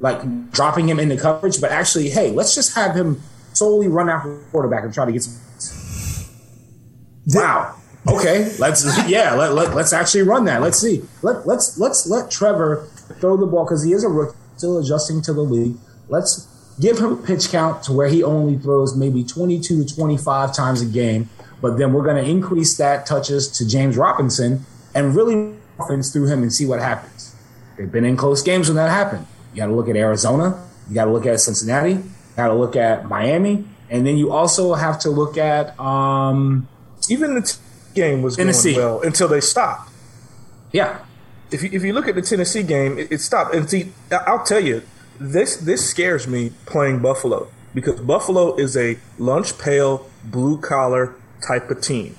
[0.00, 3.20] like dropping him into coverage, but actually, hey, let's just have him
[3.52, 5.34] solely run after the quarterback and try to get some.
[7.26, 7.74] Wow.
[8.06, 10.62] Okay, let's yeah, let, let, let's actually run that.
[10.62, 11.02] Let's see.
[11.22, 12.88] Let let's let's let Trevor
[13.20, 15.76] throw the ball because he is a rookie, still adjusting to the league.
[16.08, 16.46] Let's
[16.80, 20.80] give him a pitch count to where he only throws maybe 22 to 25 times
[20.80, 21.28] a game,
[21.60, 26.28] but then we're going to increase that touches to James Robinson and really offense through
[26.28, 27.34] him and see what happens.
[27.76, 29.26] They've been in close games when that happened.
[29.58, 32.04] You got to look at Arizona, you got to look at Cincinnati, you
[32.36, 36.68] got to look at Miami, and then you also have to look at um,
[37.08, 37.58] Even the t-
[37.92, 38.74] game was Tennessee.
[38.74, 39.90] going well until they stopped.
[40.70, 41.00] yeah,
[41.50, 43.52] If you, if you look at the Tennessee game, it, it stopped.
[43.52, 44.82] And see, I'll tell you,
[45.18, 51.68] this this scares me playing Buffalo because Buffalo is a lunch pail, blue collar type
[51.68, 52.14] of team.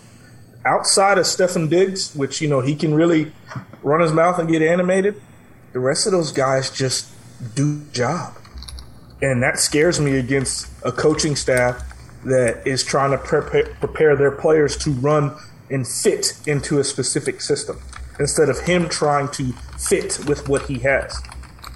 [0.66, 3.32] Outside of Stefon Diggs, which you know he can really
[3.82, 5.22] run his mouth and get animated,
[5.72, 7.08] the rest of those guys just
[7.56, 8.36] do the job,
[9.22, 11.84] and that scares me against a coaching staff
[12.26, 15.36] that is trying to prepare, prepare their players to run
[15.70, 17.80] and fit into a specific system
[18.20, 21.22] instead of him trying to fit with what he has.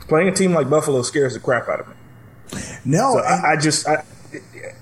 [0.07, 1.93] Playing a team like Buffalo scares the crap out of me.
[2.85, 4.03] No, So I, I just, I,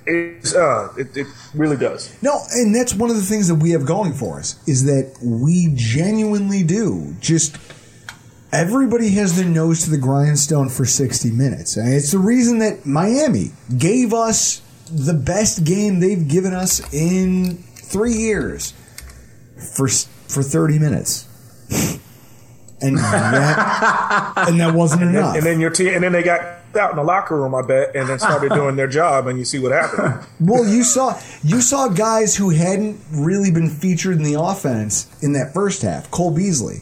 [0.05, 2.15] it, uh, it, it really does.
[2.23, 5.15] No, and that's one of the things that we have going for us is that
[5.23, 7.15] we genuinely do.
[7.19, 7.57] Just
[8.51, 11.77] everybody has their nose to the grindstone for 60 minutes.
[11.77, 17.57] And it's the reason that Miami gave us the best game they've given us in
[17.75, 18.73] 3 years
[19.75, 21.27] for for 30 minutes.
[22.83, 25.35] And that, and that wasn't enough.
[25.35, 26.41] And then your team, and then they got
[26.75, 29.45] out in the locker room, I bet, and then started doing their job, and you
[29.45, 30.25] see what happened.
[30.39, 35.33] Well, you saw you saw guys who hadn't really been featured in the offense in
[35.33, 36.09] that first half.
[36.11, 36.81] Cole Beasley.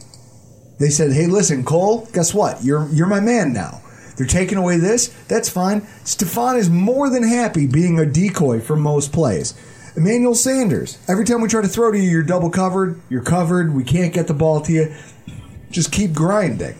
[0.79, 2.07] They said, "Hey, listen, Cole.
[2.13, 2.63] Guess what?
[2.63, 3.81] You're you're my man now.
[4.17, 5.07] They're taking away this.
[5.27, 5.81] That's fine.
[6.03, 9.53] Stefon is more than happy being a decoy for most plays.
[9.95, 10.97] Emmanuel Sanders.
[11.07, 12.99] Every time we try to throw to you, you're double covered.
[13.09, 13.73] You're covered.
[13.73, 14.93] We can't get the ball to you.
[15.71, 16.75] Just keep grinding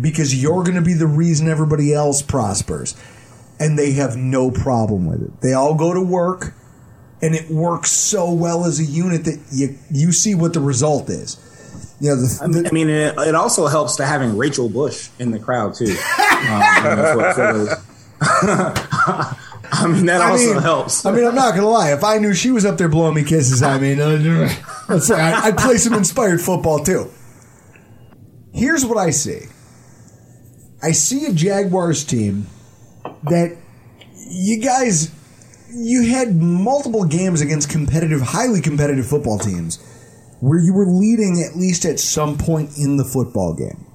[0.00, 2.96] because you're going to be the reason everybody else prospers."
[3.62, 5.40] and they have no problem with it.
[5.40, 6.52] They all go to work,
[7.22, 11.08] and it works so well as a unit that you you see what the result
[11.08, 11.36] is.
[12.02, 15.08] You know, the, I mean, I mean, it, it also helps to having Rachel Bush
[15.20, 15.84] in the crowd too.
[15.86, 16.66] Um,
[17.12, 17.82] for- for the-
[19.74, 21.06] I mean, that I also mean, helps.
[21.06, 21.92] I mean, I'm not gonna lie.
[21.92, 23.98] If I knew she was up there blowing me kisses, I mean,
[24.88, 27.08] let's say I- I'd play some inspired football too.
[28.52, 29.42] Here's what I see.
[30.82, 32.48] I see a Jaguars team
[33.24, 33.56] that
[34.28, 35.12] you guys
[35.72, 39.78] you had multiple games against competitive, highly competitive football teams
[40.42, 43.86] where you were leading at least at some point in the football game.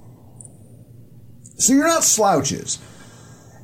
[1.58, 2.80] So you're not slouches.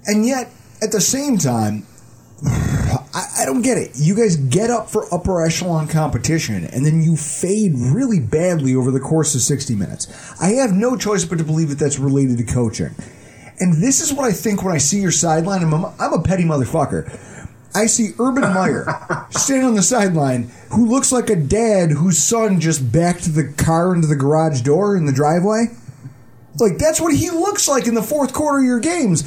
[0.05, 1.87] And yet, at the same time,
[2.45, 3.91] I, I don't get it.
[3.95, 8.91] You guys get up for upper echelon competition and then you fade really badly over
[8.91, 10.41] the course of 60 minutes.
[10.41, 12.93] I have no choice but to believe that that's related to coaching.
[13.59, 15.63] And this is what I think when I see your sideline.
[15.63, 17.32] I'm a, I'm a petty motherfucker.
[17.75, 18.85] I see Urban Meyer
[19.31, 23.95] standing on the sideline who looks like a dad whose son just backed the car
[23.95, 25.65] into the garage door in the driveway.
[26.59, 29.21] Like, that's what he looks like in the fourth quarter of your games.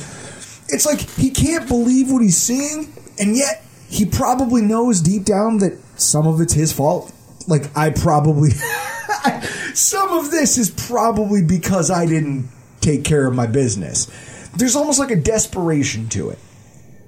[0.68, 5.58] It's like he can't believe what he's seeing, and yet he probably knows deep down
[5.58, 7.12] that some of it's his fault.
[7.48, 8.50] Like, I probably.
[9.74, 12.48] some of this is probably because I didn't
[12.80, 14.06] take care of my business.
[14.56, 16.38] There's almost like a desperation to it.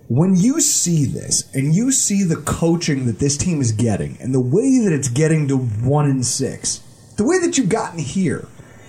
[0.09, 4.35] When you see this and you see the coaching that this team is getting and
[4.35, 6.79] the way that it's getting to one and six,
[7.19, 8.49] the way that you've gotten here,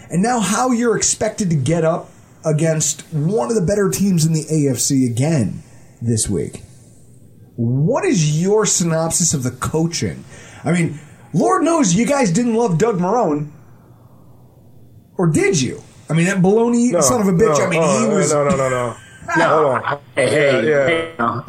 [0.09, 2.09] and now how you're expected to get up
[2.45, 5.61] against one of the better teams in the AFC again
[6.01, 6.61] this week.
[7.57, 10.23] What is your synopsis of the coaching?
[10.63, 10.99] I mean,
[11.33, 13.51] Lord knows you guys didn't love Doug Marrone.
[15.17, 15.83] Or did you?
[16.09, 17.57] I mean, that baloney No, son of a bitch.
[17.57, 18.31] no, I mean, oh, he was.
[18.33, 18.95] no, no, no, no.
[19.31, 19.99] Hold on.
[20.15, 20.87] hey, hey, Yeah, yeah.
[20.87, 21.43] hey, no.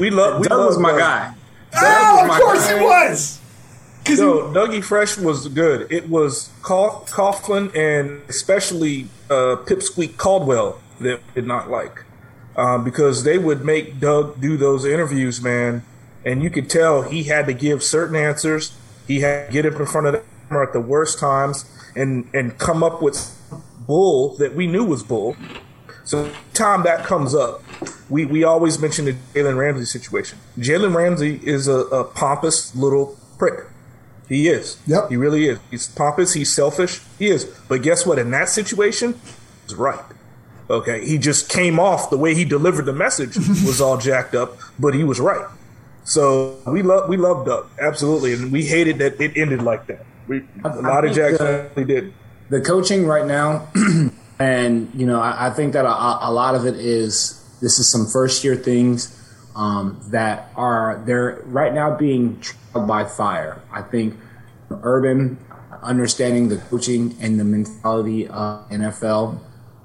[0.00, 0.40] We love.
[0.40, 0.98] We Doug love was my Doug.
[1.00, 1.34] guy.
[1.76, 2.76] Oh, of course guy.
[2.78, 3.40] it was.
[4.02, 5.86] Because No, Dougie Fresh was good.
[5.92, 12.04] It was Cough- Coughlin and especially uh, Pipsqueak Caldwell that I did not like
[12.56, 15.84] um, because they would make Doug do those interviews, man,
[16.24, 18.74] and you could tell he had to give certain answers.
[19.06, 22.28] He had to get up in front of the camera at the worst times and
[22.32, 23.34] and come up with
[23.86, 25.36] bull that we knew was bull.
[26.08, 27.62] So time that comes up,
[28.08, 30.38] we, we always mention the Jalen Ramsey situation.
[30.56, 33.66] Jalen Ramsey is a, a pompous little prick.
[34.26, 34.78] He is.
[34.86, 35.10] Yep.
[35.10, 35.58] He really is.
[35.70, 36.32] He's pompous.
[36.32, 37.02] He's selfish.
[37.18, 37.44] He is.
[37.68, 38.18] But guess what?
[38.18, 39.20] In that situation,
[39.66, 40.02] he's right.
[40.70, 43.36] Okay, he just came off the way he delivered the message
[43.66, 45.46] was all jacked up, but he was right.
[46.04, 50.06] So we love we loved Doug absolutely, and we hated that it ended like that.
[50.26, 52.14] We, a lot of Jacks really did.
[52.48, 53.68] The coaching right now,
[54.38, 57.90] and you know, I, I think that a, a, lot of it is this is
[57.90, 59.14] some first year things
[59.56, 63.60] um, that are they're right now being tried by fire.
[63.72, 64.14] I think
[64.70, 65.38] Urban
[65.82, 69.40] understanding the coaching and the mentality of NFL.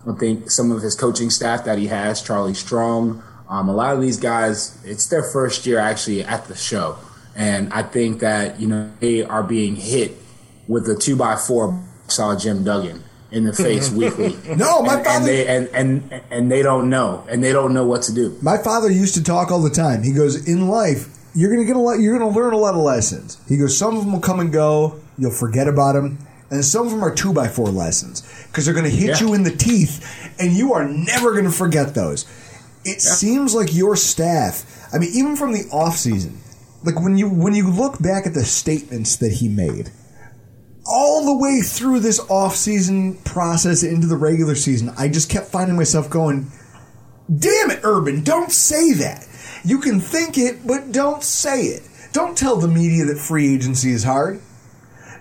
[0.07, 3.95] I think some of his coaching staff that he has, Charlie Strong, um, a lot
[3.95, 6.97] of these guys, it's their first year actually at the show.
[7.35, 10.17] And I think that, you know, they are being hit
[10.67, 13.03] with a two by four saw Jim Duggan
[13.33, 14.37] in the face weekly.
[14.55, 17.73] No, my and, father and they and, and and they don't know, and they don't
[17.73, 18.37] know what to do.
[18.41, 20.03] My father used to talk all the time.
[20.03, 21.99] He goes, "In life, you're gonna get a lot.
[21.99, 24.51] You're gonna learn a lot of lessons." He goes, "Some of them will come and
[24.51, 24.99] go.
[25.17, 26.19] You'll forget about them."
[26.49, 29.27] And some of them are two by four lessons because they're going to hit Yeah.
[29.27, 30.05] you in the teeth,
[30.37, 32.25] and you are never going to forget those.
[32.85, 34.63] It seems like your staff.
[34.93, 36.37] I mean, even from the off season,
[36.83, 39.89] like when you when you look back at the statements that he made,
[40.85, 45.77] all the way through this off-season process into the regular season, I just kept finding
[45.77, 46.51] myself going,
[47.33, 49.25] "Damn it, Urban, don't say that.
[49.63, 51.83] You can think it, but don't say it.
[52.11, 54.39] Don't tell the media that free agency is hard.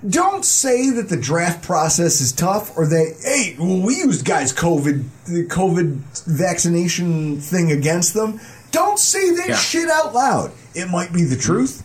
[0.08, 4.52] Don't say that the draft process is tough or that hey, well, we used guys
[4.52, 8.40] COVID the COVID vaccination thing against them.
[8.72, 9.56] Don't say that Yeah.
[9.56, 10.50] shit out loud.
[10.74, 11.84] It might be the truth,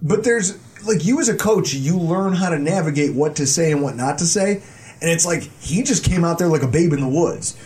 [0.00, 0.54] but there's
[0.84, 3.96] like you as a coach, you learn how to navigate what to say and what
[3.96, 4.62] not to say.
[5.00, 7.56] And it's like he just came out there like a babe in the woods.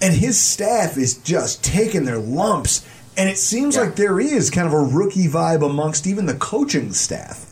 [0.00, 2.86] And his staff is just taking their lumps.
[3.16, 3.82] And it seems Yeah.
[3.82, 7.46] like there is kind of a rookie vibe amongst even the coaching staff.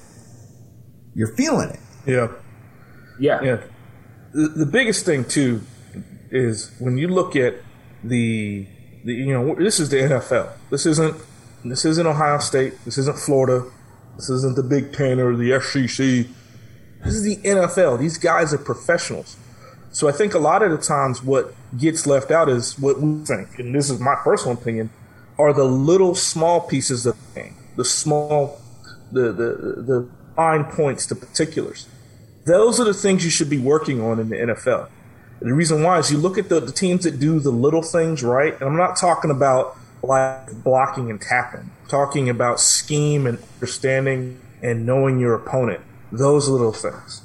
[1.14, 1.80] You're feeling it.
[2.06, 2.28] Yeah.
[3.20, 3.56] Yeah, Yeah.
[4.32, 5.60] The, the biggest thing too
[6.30, 7.56] is when you look at
[8.02, 8.66] the,
[9.04, 10.50] the you know this is the NFL.
[10.70, 11.16] This isn't
[11.64, 12.74] this isn't Ohio State.
[12.84, 13.70] This isn't Florida.
[14.16, 16.26] This isn't the Big Ten or the SEC.
[17.04, 17.98] This is the NFL.
[17.98, 19.36] These guys are professionals.
[19.90, 23.24] So I think a lot of the times what gets left out is what we
[23.24, 24.90] think, and this is my personal opinion,
[25.38, 28.60] are the little small pieces of the game, the small,
[29.10, 31.88] the the the fine points, the particulars.
[32.46, 34.88] Those are the things you should be working on in the NFL.
[35.40, 37.82] And the reason why is you look at the, the teams that do the little
[37.82, 41.70] things right, and I'm not talking about like blocking and tapping.
[41.88, 45.80] Talking about scheme and understanding and knowing your opponent.
[46.10, 47.22] Those little things.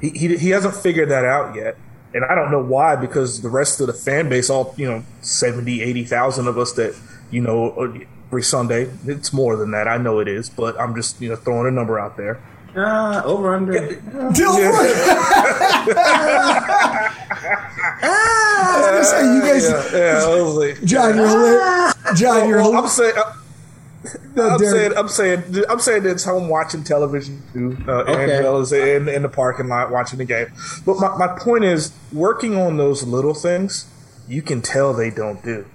[0.00, 1.76] He, he, he hasn't figured that out yet.
[2.14, 5.02] And I don't know why, because the rest of the fan base, all, you know,
[5.22, 6.96] 70, 80,000 of us that,
[7.30, 9.88] you know, every Sunday, it's more than that.
[9.88, 12.40] I know it is, but I'm just, you know, throwing a number out there.
[12.76, 13.72] Uh, over under.
[18.02, 21.94] I was gonna say you guys, Yeah, I was like, John, you're hilarious.
[22.20, 22.94] John, you're well, I'm hilarious.
[22.94, 23.14] saying,
[24.36, 24.60] I'm Derek.
[24.74, 27.76] saying, I'm saying, I'm saying it's home watching television too.
[27.88, 28.36] Uh, Okay.
[28.36, 30.46] Angela's in, in the parking lot watching the game.
[30.84, 33.86] But my, my point is, working on those little things,
[34.28, 35.66] you can tell they don't do.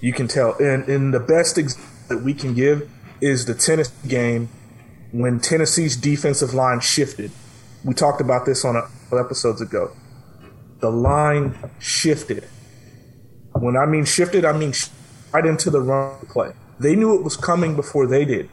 [0.00, 2.88] You can tell, and, and the best example that we can give
[3.20, 4.48] is the tennis game
[5.18, 7.30] when Tennessee's defensive line shifted.
[7.84, 9.92] We talked about this on a episodes ago.
[10.80, 12.44] The line shifted.
[13.52, 14.74] When I mean shifted, I mean
[15.32, 16.52] right into the run play.
[16.78, 18.50] They knew it was coming before they did,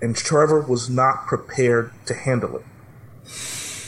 [0.00, 2.64] and Trevor was not prepared to handle it.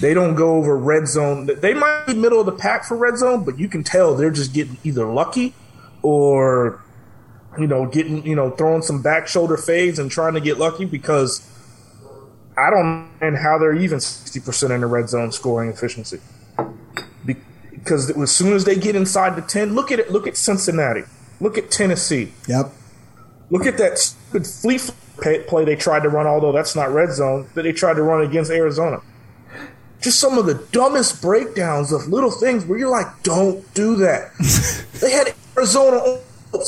[0.01, 1.47] They don't go over red zone.
[1.47, 4.31] They might be middle of the pack for red zone, but you can tell they're
[4.31, 5.55] just getting either lucky
[6.03, 6.85] or,
[7.59, 10.85] you know, getting, you know, throwing some back shoulder fades and trying to get lucky
[10.85, 11.49] because
[12.59, 16.21] I don't understand how they're even 60% in the red zone scoring efficiency.
[17.71, 20.11] Because as soon as they get inside the 10, look at it.
[20.11, 21.05] Look at Cincinnati.
[21.41, 22.33] Look at Tennessee.
[22.49, 22.73] Yep.
[23.51, 24.79] Look at that stupid flea
[25.19, 28.03] play play they tried to run, although that's not red zone, that they tried to
[28.03, 29.01] run against Arizona.
[30.01, 34.33] Just some of the dumbest breakdowns of little things where you're like, don't do that.
[35.01, 36.21] they had Arizona,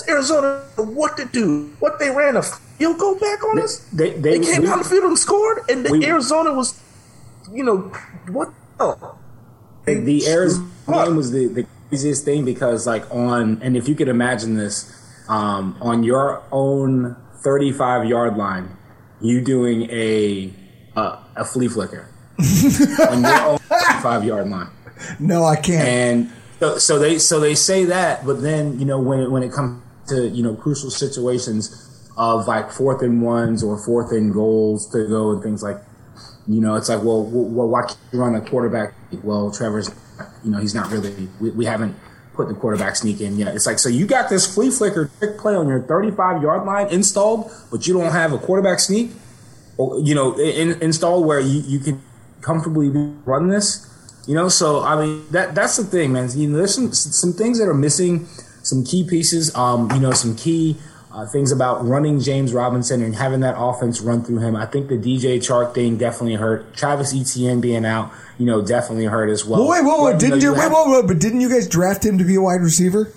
[0.08, 1.72] Arizona, what to do?
[1.78, 2.42] What they ran a
[2.78, 3.78] field go back on us?
[3.92, 6.80] They they, They came we- down the field and scored, and the we- Arizona was,
[7.52, 7.78] you know,
[8.30, 8.96] what the
[9.86, 11.06] the, the Arizona Fuck.
[11.06, 14.92] game was the, the craziest thing because like on and if you could imagine this
[15.28, 18.76] um, on your own 35 yard line
[19.20, 20.52] you doing a
[20.96, 22.08] a, a flea flicker
[23.10, 24.68] on your own 35 yard line
[25.18, 25.88] No, I can't.
[25.88, 29.42] and so, so they so they say that but then you know when it, when
[29.42, 31.87] it comes to you know crucial situations
[32.18, 35.78] of like fourth and ones or fourth and goals to go and things like
[36.48, 38.94] you know, it's like, well, well why can't you run a quarterback?
[39.22, 39.94] Well, Trevor's,
[40.42, 41.28] you know, he's not really.
[41.40, 41.94] We, we haven't
[42.34, 43.54] put the quarterback sneak in yet.
[43.54, 46.88] It's like, so you got this flea flicker trick play on your 35 yard line
[46.88, 49.10] installed, but you don't have a quarterback sneak,
[49.76, 52.02] or, you know, in, installed where you, you can
[52.40, 53.84] comfortably run this.
[54.26, 56.28] You know, so I mean that that's the thing, man.
[56.34, 58.26] You know, there's some some things that are missing,
[58.62, 59.54] some key pieces.
[59.54, 60.76] Um, you know, some key
[61.18, 64.54] uh, things about running James Robinson and having that offense run through him.
[64.54, 66.74] I think the DJ Chark thing definitely hurt.
[66.76, 69.66] Travis Etienne being out, you know, definitely hurt as well.
[69.66, 70.12] Wait, wait, wait!
[70.12, 70.52] But, Didn't know, you?
[70.52, 71.06] Wait, have- wait, wait!
[71.08, 73.12] But didn't you guys draft him to be a wide receiver?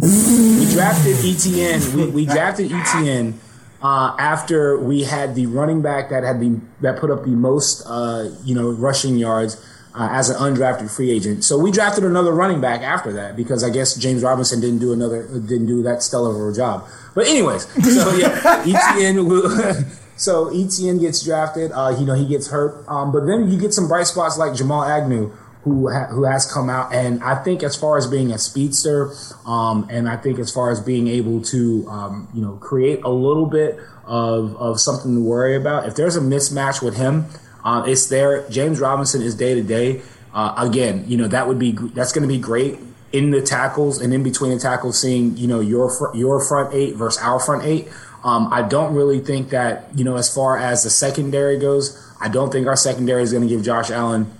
[0.00, 1.96] we drafted Etienne.
[1.96, 3.38] We, we drafted Etienne
[3.82, 7.82] uh, after we had the running back that had the that put up the most,
[7.86, 9.62] uh, you know, rushing yards
[9.94, 11.44] uh, as an undrafted free agent.
[11.44, 14.92] So we drafted another running back after that because I guess James Robinson didn't do
[14.92, 16.86] another didn't do that stellar of a job.
[17.14, 19.86] But anyways, so yeah, Etienne.
[20.16, 21.72] So Etienne gets drafted.
[21.72, 24.54] Uh, you know he gets hurt, um, but then you get some bright spots like
[24.54, 25.32] Jamal Agnew,
[25.64, 29.10] who ha- who has come out, and I think as far as being a speedster,
[29.44, 33.08] um, and I think as far as being able to um, you know create a
[33.08, 35.88] little bit of of something to worry about.
[35.88, 37.26] If there's a mismatch with him,
[37.64, 38.48] uh, it's there.
[38.50, 40.02] James Robinson is day to day.
[40.32, 42.78] Uh, Again, you know that would be that's going to be great
[43.12, 46.74] in the tackles and in between the tackles, seeing you know your fr- your front
[46.74, 47.88] eight versus our front eight.
[48.24, 52.28] Um, I don't really think that you know as far as the secondary goes, I
[52.28, 54.30] don't think our secondary is going to give Josh Allen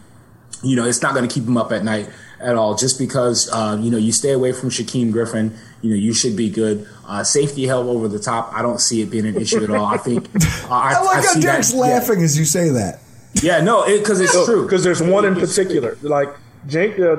[0.63, 2.09] you know, it's not going to keep him up at night
[2.41, 2.75] at all.
[2.75, 6.37] Just because, uh, you know, you stay away from Shaquem Griffin, you know, you should
[6.37, 6.89] be good.
[7.07, 9.85] Uh, safety help over the top, I don't see it being an issue at all.
[9.85, 10.27] I think.
[10.35, 13.01] Uh, I, I like how see that- Derek's laughing as you say that.
[13.43, 14.65] Yeah, no, because it's true.
[14.65, 15.99] Because there's one in particular.
[16.03, 16.29] Like
[16.67, 17.17] Jake, uh,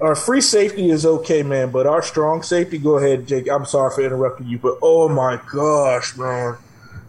[0.00, 2.78] our free safety is okay, man, but our strong safety.
[2.78, 3.48] Go ahead, Jake.
[3.48, 6.56] I'm sorry for interrupting you, but oh my gosh, man,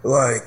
[0.04, 0.44] like,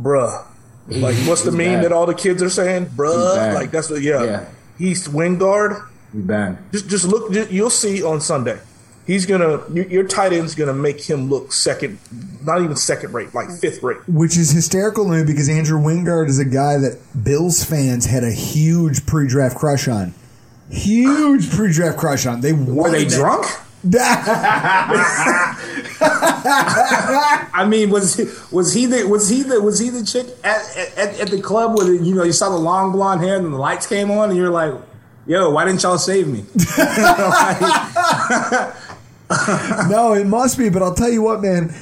[0.00, 0.46] bruh,
[0.88, 1.84] like what's the meme bad.
[1.84, 3.54] that all the kids are saying, bruh?
[3.54, 4.22] Like that's what, yeah.
[4.24, 4.48] Yeah.
[4.78, 5.86] He's Wingard.
[6.12, 6.58] He's bad.
[6.72, 7.32] Just, just look.
[7.32, 8.58] Just, you'll see on Sunday.
[9.08, 9.62] He's gonna.
[9.72, 11.98] Your, your tight end's gonna make him look second,
[12.44, 13.58] not even second rate, like mm.
[13.58, 14.06] fifth rate.
[14.06, 18.22] Which is hysterical to me because Andrew Wingard is a guy that Bills fans had
[18.22, 20.12] a huge pre-draft crush on.
[20.70, 22.42] Huge pre-draft crush on.
[22.42, 23.46] They Were they drunk?
[27.50, 30.76] I mean, was he, was he the was he the was he the chick at,
[30.98, 33.56] at, at the club where you know you saw the long blonde hair and the
[33.56, 34.74] lights came on and you're like,
[35.26, 36.40] yo, why didn't y'all save me?
[39.88, 41.74] no, it must be, but I'll tell you what, man.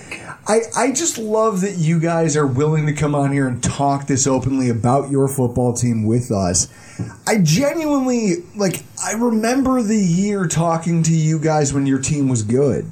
[0.48, 4.06] I, I just love that you guys are willing to come on here and talk
[4.06, 6.68] this openly about your football team with us.
[7.26, 12.42] I genuinely like I remember the year talking to you guys when your team was
[12.42, 12.90] good.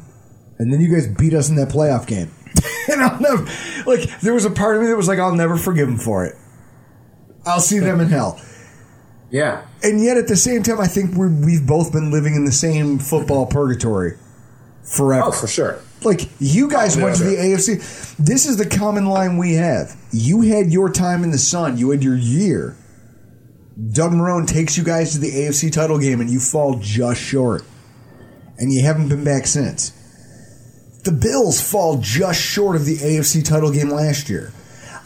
[0.58, 2.30] And then you guys beat us in that playoff game.
[2.92, 3.44] and I'll never
[3.86, 6.24] like there was a part of me that was like, I'll never forgive them for
[6.24, 6.34] it.
[7.46, 8.40] I'll see them in hell.
[9.30, 12.44] yeah, And yet at the same time I think we're, we've both been living in
[12.44, 14.16] the same football purgatory
[14.84, 15.26] forever.
[15.28, 15.80] oh for sure.
[16.02, 18.16] Like you guys went to the AFC.
[18.16, 19.96] This is the common line we have.
[20.12, 21.78] You had your time in the sun.
[21.78, 22.76] You had your year.
[23.92, 27.64] Doug Marrone takes you guys to the AFC title game and you fall just short.
[28.58, 29.90] And you haven't been back since.
[31.04, 34.52] The Bills fall just short of the AFC title game last year.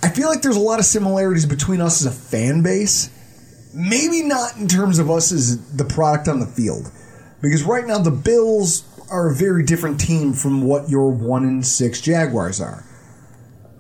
[0.03, 3.11] I feel like there's a lot of similarities between us as a fan base.
[3.75, 6.91] Maybe not in terms of us as the product on the field.
[7.41, 11.63] Because right now the Bills are a very different team from what your one in
[11.63, 12.85] six Jaguars are.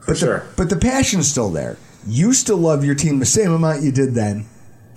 [0.01, 0.39] For sure.
[0.41, 1.77] The, but the passion's still there.
[2.07, 4.47] You still love your team the same amount you did then.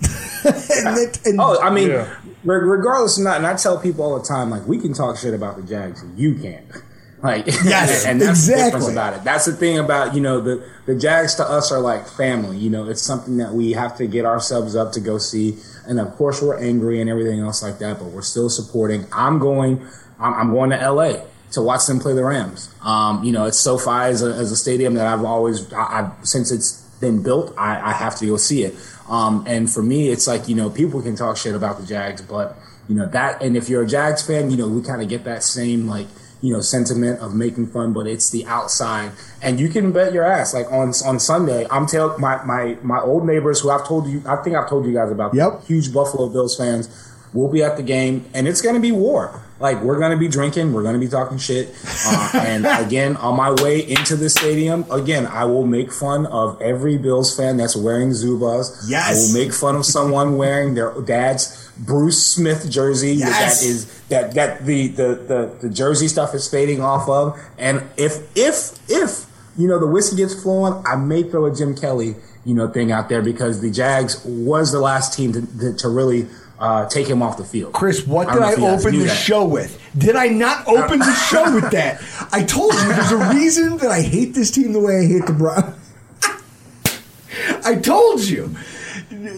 [0.44, 2.08] and it, and Oh, I mean, Yeah.
[2.44, 5.16] re- regardless of that, and I tell people all the time, like, we can talk
[5.18, 6.64] shit about the Jags, you can't.
[7.22, 9.22] Like, Yes, and that's the difference about it.
[9.22, 12.56] That's the thing about, you know, the, the Jags to us are like family.
[12.56, 15.56] You know, it's something that we have to get ourselves up to go see.
[15.86, 19.06] And of course, we're angry and everything else like that, but we're still supporting.
[19.12, 19.86] I'm going,
[20.22, 22.74] I'm, I'm going to LA to watch them play the Rams.
[22.82, 26.26] Um, you know, it's SoFi as a, as a stadium that I've always, I, I've,
[26.26, 28.74] since it's been built, I, I have to go see it.
[29.08, 32.22] Um, and for me, it's like, you know, people can talk shit about the Jags,
[32.22, 32.56] but,
[32.88, 35.24] you know, that, and if you're a Jags fan, you know, we kind of get
[35.24, 36.06] that same, like,
[36.40, 39.12] you know, sentiment of making fun, but it's the outside.
[39.42, 43.00] And you can bet your ass, like on on Sunday, I'm telling my, my, my
[43.00, 45.66] old neighbors who I've told you, I think I've told you guys about, Yep.
[45.66, 46.88] huge Buffalo Bills fans,
[47.32, 49.42] will be at the game, and it's going to be war.
[49.58, 51.72] Like we're going to be drinking, we're going to be talking shit,
[52.04, 56.60] uh, and again, on my way into the stadium, again, I will make fun of
[56.60, 58.86] every Bills fan that's wearing Zubaz.
[58.88, 59.08] Yes.
[59.08, 63.60] I will make fun of someone wearing their dad's Bruce Smith jersey Yes.
[63.60, 67.84] that is that that the, the the the jersey stuff is fading off of, and
[67.96, 69.26] if if if
[69.56, 72.90] you know the whiskey gets flowing, I may throw a Jim Kelly you know thing
[72.90, 76.26] out there because the Jags was the last team to to, to really
[76.62, 77.72] uh, take him off the field.
[77.72, 79.14] Chris, what I did I if you guys open the that.
[79.16, 79.82] show with?
[79.98, 82.00] Did I not open the show with that?
[82.32, 85.26] I told you there's a reason that I hate this team the way I hate
[85.26, 85.74] the Browns.
[87.64, 88.54] I told you.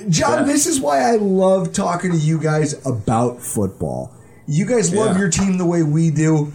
[0.09, 0.43] John, Yeah.
[0.45, 4.13] this is why I love talking to you guys about football.
[4.47, 5.21] You guys love Yeah.
[5.23, 6.53] your team the way we do.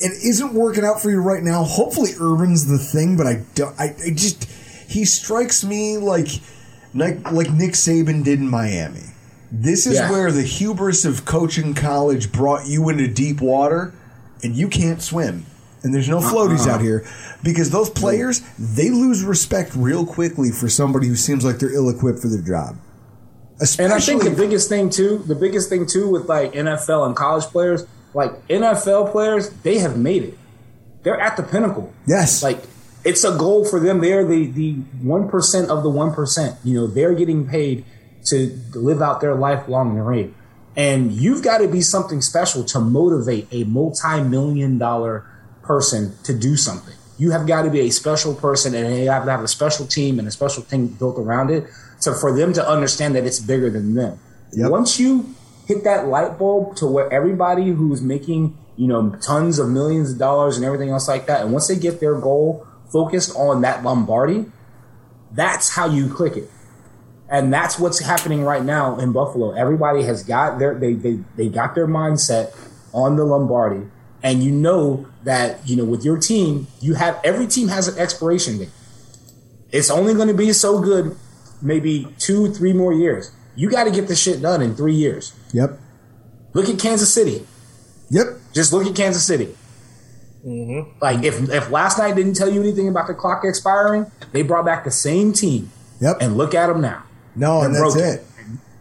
[0.00, 1.64] It isn't working out for you right now.
[1.64, 3.74] Hopefully, Urban's the thing, but I don't.
[3.80, 4.44] I, I just
[4.88, 6.28] he strikes me like
[6.94, 9.02] like Nick Saban did in Miami.
[9.50, 10.10] This is Yeah.
[10.10, 13.92] where the hubris of coaching college brought you into deep water,
[14.42, 15.46] and you can't swim.
[15.82, 16.74] And there's no floaties Uh-uh.
[16.74, 17.04] out here
[17.42, 22.18] because those players they lose respect real quickly for somebody who seems like they're ill-equipped
[22.18, 22.76] for their job.
[23.60, 27.06] Especially, And I think the biggest thing too, the biggest thing too with like NFL
[27.06, 27.84] and college players,
[28.14, 30.38] like NFL players, they have made it.
[31.04, 31.92] They're at the pinnacle.
[32.06, 32.60] yes, Like
[33.04, 34.00] it's a goal for them.
[34.00, 34.72] They're the the
[35.02, 36.56] one percent of the one percent.
[36.64, 37.84] You know, they're getting paid
[38.26, 40.34] to live out their lifelong dream.
[40.76, 45.26] And you've got to be something special to motivate a multi-million dollar
[45.62, 46.94] person to do something.
[47.18, 49.86] You have got to be a special person and you have to have a special
[49.86, 51.66] team and a special thing built around it
[52.02, 54.20] to for them to understand that it's bigger than them.
[54.52, 54.70] Yep.
[54.70, 55.34] Once you
[55.66, 60.18] hit that light bulb to where everybody who's making, you know, tons of millions of
[60.18, 63.82] dollars and everything else like that, and once they get their goal focused on that
[63.82, 64.46] Lombardi,
[65.32, 66.50] that's how you click it.
[67.30, 69.52] And that's what's happening right now in Buffalo.
[69.52, 72.54] Everybody has got their they they, they got their mindset
[72.92, 73.86] on the Lombardi.
[74.22, 77.98] And you know that, you know, with your team, you have every team has an
[77.98, 78.70] expiration date.
[79.70, 81.14] It's only going to be so good
[81.60, 83.30] maybe two, three more years.
[83.54, 85.32] You got to get this shit done in three years.
[85.52, 85.78] yep,
[86.54, 87.46] Look at Kansas City.
[88.08, 88.26] yep.
[88.54, 89.54] Just look at Kansas City.
[90.46, 90.98] Mm-hmm.
[91.02, 94.64] Like if if last night didn't tell you anything about the clock expiring, they brought
[94.64, 95.70] back the same team,
[96.00, 96.18] Yep.
[96.20, 97.02] and look at them now.
[97.36, 98.02] No, and that's broken.
[98.14, 98.24] it.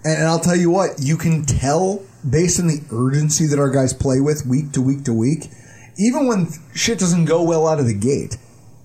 [0.03, 3.69] And, and I'll tell you what, you can tell based on the urgency that our
[3.69, 5.49] guys play with week to week to week,
[5.97, 8.37] even when shit doesn't go well out of the gate,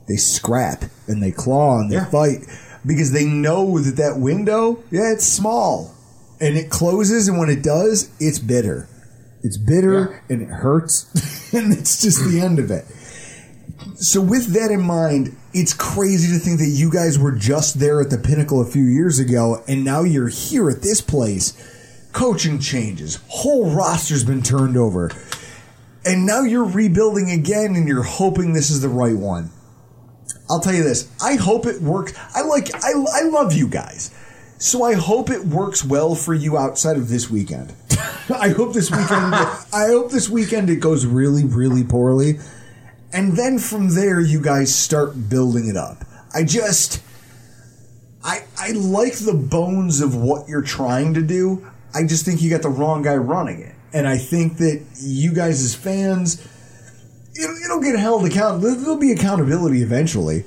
[0.08, 2.06] they scrap and they claw and they Yeah.
[2.10, 2.40] fight
[2.84, 5.94] because they know that that window, yeah, it's small
[6.40, 8.88] and it closes, and when it does, it's bitter.
[9.44, 10.34] It's bitter Yeah.
[10.34, 11.06] and it hurts,
[11.54, 12.84] and it's just the end of it.
[13.96, 18.00] So with that in mind, it's crazy to think that you guys were just there
[18.00, 21.52] at the pinnacle a few years ago, and now you're here at this place.
[22.12, 25.10] Coaching changes, whole roster's been turned over,
[26.04, 29.50] and now you're rebuilding again, and you're hoping this is the right one.
[30.50, 32.12] I'll tell you this: I hope it works.
[32.34, 34.14] I like, I, I love you guys,
[34.58, 37.74] so I hope it works well for you outside of this weekend.
[38.28, 39.34] I hope this weekend.
[39.72, 42.38] I hope this weekend it goes really, really poorly.
[43.12, 46.04] And then from there, you guys start building it up.
[46.34, 47.02] I just,
[48.24, 51.66] I, I like the bones of what you're trying to do.
[51.94, 53.74] I just think you got the wrong guy running it.
[53.92, 56.40] And I think that you guys as fans,
[57.38, 58.62] it'll, it'll get held account.
[58.62, 60.44] there- There'll be accountability eventually.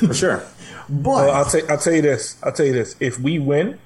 [0.00, 0.42] For sure.
[0.86, 2.36] But Well, I'll, tell I'll tell you this.
[2.42, 2.94] I'll tell you this.
[3.00, 3.78] If we win,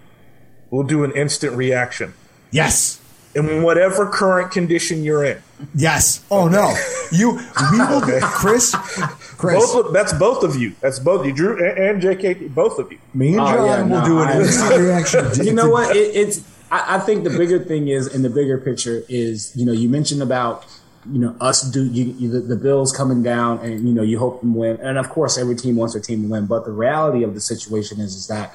[0.69, 2.13] we'll do an instant reaction
[2.51, 3.01] yes,
[3.47, 5.39] in whatever current condition you're in.
[5.75, 6.25] yes.
[6.31, 6.75] Oh no,
[7.13, 7.39] you.
[7.73, 8.01] We will.
[8.23, 9.55] Chris, Chris.
[9.73, 10.75] Both of, that's both of you.
[10.81, 12.55] That's both you, Drew and, and JK.
[12.55, 12.99] Both of you.
[13.15, 15.27] me and Oh, John yeah, will no, do an I- instant reaction.
[15.47, 15.95] you know what?
[15.97, 16.45] It, it's.
[16.71, 19.89] I, I think the bigger thing is, in the bigger picture, is you know you
[19.89, 20.65] mentioned about
[21.11, 24.19] you know us do you, you, the, the Bills coming down, and you know you
[24.19, 26.47] hope them win, and of course every team wants their team to win.
[26.47, 28.53] But the reality of the situation is, is that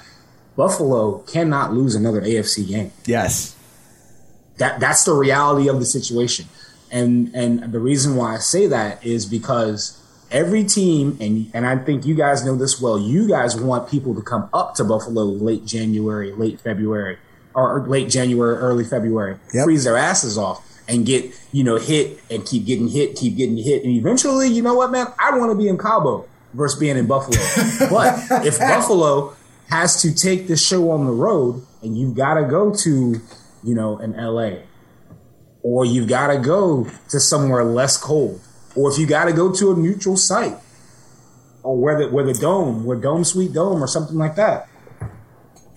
[0.56, 2.92] Buffalo cannot lose another AFC game.
[3.06, 3.56] Yes.
[4.64, 6.46] That that's the reality of the situation,
[6.90, 10.00] and and the reason why I say that is because
[10.32, 12.98] every team, and and I think you guys know this well.
[12.98, 17.18] You guys want people to come up to Buffalo late January, late February,
[17.54, 19.66] or late January, early February, Yep.
[19.66, 23.58] freeze their asses off and get you know hit and keep getting hit, keep getting
[23.58, 26.96] hit, and eventually, you know what, man, I want to be in Cabo versus being
[26.96, 27.38] in Buffalo.
[27.90, 29.36] but if Buffalo
[29.70, 33.20] has to take the show on the road, and you've got to go to
[33.64, 34.64] you know in LA
[35.64, 38.40] or you've got to go to somewhere less cold,
[38.76, 40.58] or if you got to go to a neutral site,
[41.64, 44.68] or where the where the dome, where dome sweet dome, or something like that.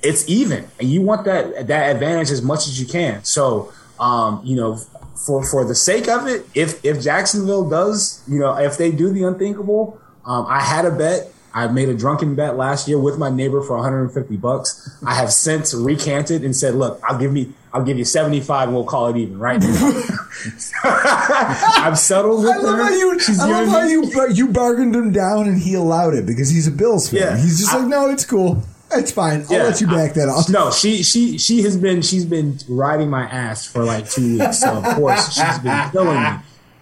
[0.02, 3.24] It's even, and you want that that advantage as much as you can.
[3.24, 4.76] So, um, you know,
[5.14, 9.10] for for the sake of it, if if Jacksonville does, you know, if they do
[9.10, 11.32] the unthinkable, um, I had a bet.
[11.54, 14.94] I made a drunken bet last year with my neighbor for 150 bucks.
[15.06, 18.74] I have since recanted and said, "Look, I'll give me, I'll give you 75, and
[18.76, 19.62] we'll call it even." Right?
[20.84, 22.84] I've settled with I love her.
[22.84, 23.18] how you.
[23.20, 26.66] She's I love how you you bargained him down, and he allowed it because he's
[26.66, 27.20] a Bills fan.
[27.20, 27.36] Yeah.
[27.36, 28.62] he's just I- like, no, it's cool.
[28.92, 29.44] It's fine.
[29.50, 29.62] I'll Yeah.
[29.64, 30.48] let you back that off.
[30.48, 34.60] No, she she she has been she's been riding my ass for like two weeks.
[34.60, 36.28] So of course she's been killing me.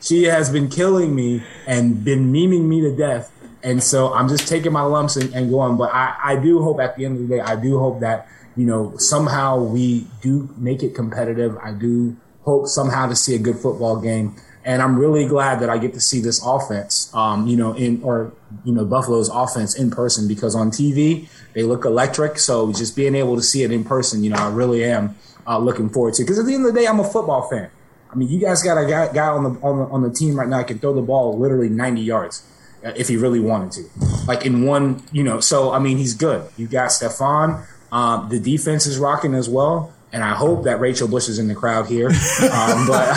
[0.03, 3.30] She has been killing me and been memeing me to death.
[3.62, 5.78] And so I'm just taking my lumps and, and going.
[5.78, 8.28] But I, I do hope at the end of the day, I do hope that,
[8.57, 11.57] you know, somehow we do make it competitive.
[11.62, 14.36] I do hope somehow to see a good football game.
[14.64, 18.02] And I'm really glad that I get to see this offense, um, you know, in
[18.02, 18.32] or
[18.64, 22.38] you know Buffalo's offense in person because on TV they look electric.
[22.38, 25.59] So just being able to see it in person, you know, I really am uh,
[25.59, 26.22] looking forward to.
[26.22, 27.70] Because at the end of the day, I'm a football fan.
[28.11, 30.38] I mean, you guys got a guy, guy on the on the on the team
[30.38, 32.46] right now that can throw the ball literally 90 yards
[32.84, 33.84] uh, if he really wanted to,
[34.26, 35.40] like in one, you know.
[35.40, 36.48] So I mean, he's good.
[36.57, 37.66] You got Stefon.
[37.95, 39.92] Um, the defense is rocking as well.
[40.12, 42.09] And I hope that Rachel Bush is in the crowd here.
[42.09, 43.09] Um, but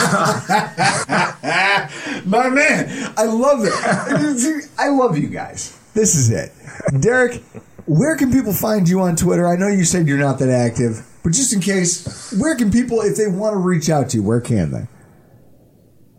[2.26, 3.74] My man, I love it.
[4.78, 5.78] I love you guys.
[5.94, 6.52] This is it.
[7.00, 7.42] Derek,
[7.86, 9.48] where can people find you on Twitter?
[9.48, 13.02] I know you said you're not that active, but just in case, where can people,
[13.02, 14.88] if they want to reach out to you, where can they?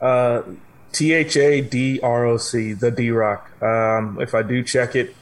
[0.01, 0.43] Uh,
[0.93, 3.51] T H A D R O C, the D Rock.
[3.63, 5.15] Um, if I do check it,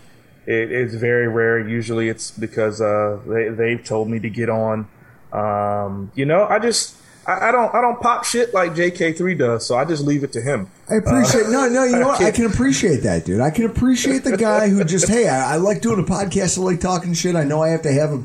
[0.47, 1.59] it is very rare.
[1.59, 4.89] Usually it's because uh, they, they've told me to get on.
[5.33, 6.97] Um, you know, I just.
[7.27, 7.75] I, I don't.
[7.75, 10.71] I don't pop shit like JK3 does, so I just leave it to him.
[10.89, 11.85] I appreciate no, no.
[11.85, 12.23] You know what?
[12.23, 13.41] I can appreciate that, dude.
[13.41, 16.57] I can appreciate the guy who just hey, I, I like doing a podcast.
[16.59, 17.35] I like talking shit.
[17.35, 18.23] I know I have to have a.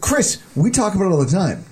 [0.00, 1.66] Chris, we talk about it all the time.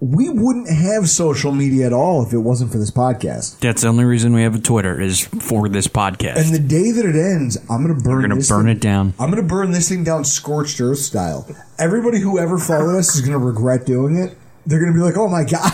[0.00, 3.60] We wouldn't have social media at all if it wasn't for this podcast.
[3.60, 6.36] That's the only reason we have a Twitter is for this podcast.
[6.36, 8.14] And the day that it ends, I'm going to burn.
[8.14, 9.12] We're gonna burn thing- it down.
[9.20, 11.46] I'm going to burn this thing down scorched earth style.
[11.78, 14.38] Everybody who ever followed us is going to regret doing it.
[14.66, 15.72] They're going to be like, "Oh my god."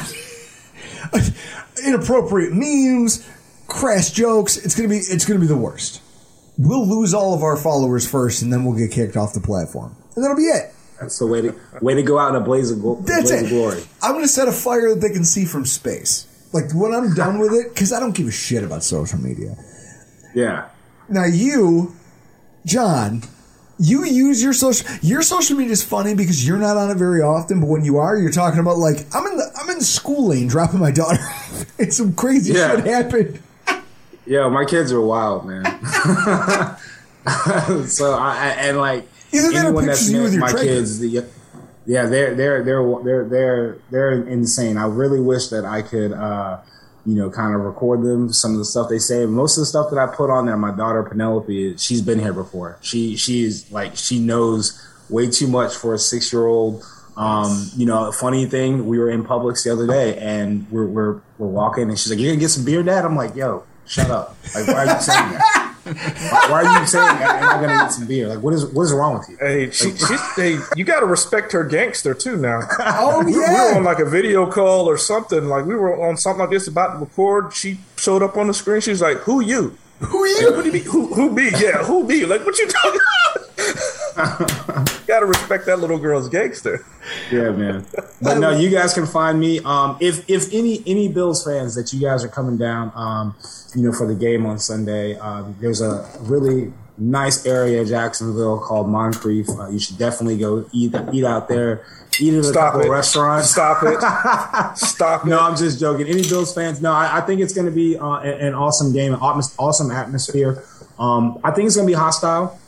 [1.87, 3.29] Inappropriate memes,
[3.69, 4.57] crass jokes.
[4.57, 6.01] It's gonna be it's gonna be the worst.
[6.59, 9.95] We'll lose all of our followers first, and then we'll get kicked off the platform,
[10.15, 10.73] and that'll be it.
[11.01, 13.43] That's the way to way to go out in a blaze of, glo- That's blaze
[13.43, 13.45] it.
[13.45, 13.83] of glory.
[14.03, 16.27] I'm gonna set a fire that they can see from space.
[16.53, 19.57] Like when I'm done with it, because I don't give a shit about social media.
[20.35, 20.69] Yeah.
[21.09, 21.95] Now you,
[22.65, 23.23] John,
[23.79, 27.21] you use your social your social media is funny because you're not on it very
[27.21, 29.85] often, but when you are, you're talking about like I'm in the I'm in the
[29.85, 32.77] school lane dropping my daughter off, and some crazy Yeah.
[32.77, 33.43] shit happened.
[34.25, 35.65] Yeah, my kids are wild, man.
[37.87, 39.07] so I I- and like
[39.37, 41.27] Either that or anyone pictures that's of you with your my kids, the,
[41.87, 44.77] yeah, they're they're they're they're they're they're insane.
[44.77, 46.59] I really wish that I could, uh,
[47.05, 48.33] you know, kind of record them.
[48.33, 49.25] Some of the stuff they say.
[49.27, 52.33] Most of the stuff that I put on there, my daughter Penelope, she's been here
[52.33, 52.79] before.
[52.81, 56.85] She she's like she knows way too much for a six year old.
[57.17, 61.21] Um, you know, funny thing, we were in Publix the other day and we're we're
[61.39, 64.11] we're walking and she's like, you're gonna get some beer, Dad?" I'm like, "Yo, shut
[64.11, 64.37] up!
[64.55, 65.76] Like, why are you saying that?
[65.87, 68.29] Why are you saying I'm I gonna get some beer?
[68.29, 71.07] Like, what is what is wrong with you?" Hey, she, she's, hey, you got to
[71.07, 72.37] respect her gangster too.
[72.37, 75.47] Now, Oh we, we were on like a video call or something.
[75.47, 77.53] Like we were on something like this about to record.
[77.55, 78.81] She showed up on the screen.
[78.81, 79.77] She's like, "Who you?
[80.01, 80.53] who are Like, you?
[80.53, 80.85] what do you mean?
[80.85, 81.51] Who, who me?
[81.59, 82.25] Yeah, who me?
[82.27, 83.07] Like what you talking?" About?
[85.07, 86.85] Got to respect that little girl's gangster.
[87.31, 87.87] Yeah, man.
[88.23, 89.61] But no, you guys can find me.
[89.61, 93.35] Um, if if any any Bills fans that you guys are coming down, um,
[93.77, 98.59] you know, for the game on Sunday, um, there's a really nice area in Jacksonville
[98.59, 99.49] called Moncrief.
[99.51, 101.85] Uh, you should definitely go eat eat out there.
[102.19, 102.91] Eat at a Stop couple it.
[102.91, 103.51] restaurants.
[103.51, 103.99] Stop it.
[104.79, 105.29] Stop it.
[105.29, 106.07] No, I'm just joking.
[106.07, 106.81] Any Bills fans?
[106.81, 110.65] No, I, I think it's going to be uh, an awesome game, an awesome atmosphere.
[110.99, 112.59] Um, I think it's going to be hostile,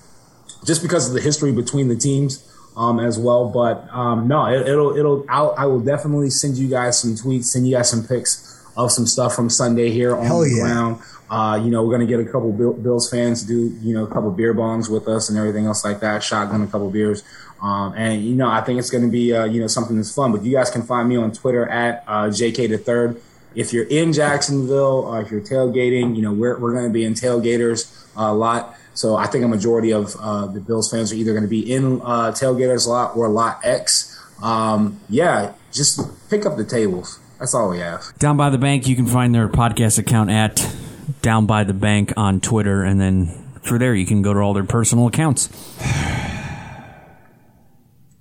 [0.66, 3.48] just because of the history between the teams um, as well.
[3.48, 7.44] But um, no, it, it'll it'll I'll, I will definitely send you guys some tweets,
[7.44, 8.47] send you guys some pics
[8.78, 10.62] of some stuff from Sunday here on Hell the yeah.
[10.62, 11.02] ground.
[11.28, 14.04] Uh, you know, we're going to get a couple Bills fans to do you know
[14.04, 16.22] a couple beer bongs with us and everything else like that.
[16.22, 17.22] Shotgun a couple beers.
[17.60, 20.14] Um, and you know, I think it's going to be uh, you know something that's
[20.14, 20.32] fun.
[20.32, 23.20] But you guys can find me on Twitter at uh, JK the Third.
[23.54, 27.04] If you're in Jacksonville, or if you're tailgating, you know we're we're going to be
[27.04, 28.76] in tailgaters a lot.
[28.94, 31.72] So I think a majority of uh, the Bills fans are either going to be
[31.72, 34.14] in uh, tailgaters a lot or lot X.
[34.42, 36.00] Um, yeah, just
[36.30, 37.20] pick up the tables.
[37.38, 38.02] That's all we have.
[38.18, 40.74] Down by the Bank, you can find their podcast account at
[41.22, 43.26] Down by the Bank on Twitter, and then
[43.62, 45.48] through there you can go to all their personal accounts.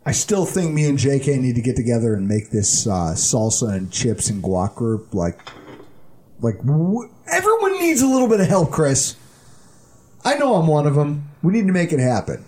[0.05, 3.75] I still think me and JK need to get together and make this uh, salsa
[3.75, 5.13] and chips and guac group.
[5.13, 5.37] Like,
[6.39, 9.17] like w- everyone needs a little bit of help, Chris.
[10.23, 11.29] I know I'm one of them.
[11.43, 12.45] We need to make it happen.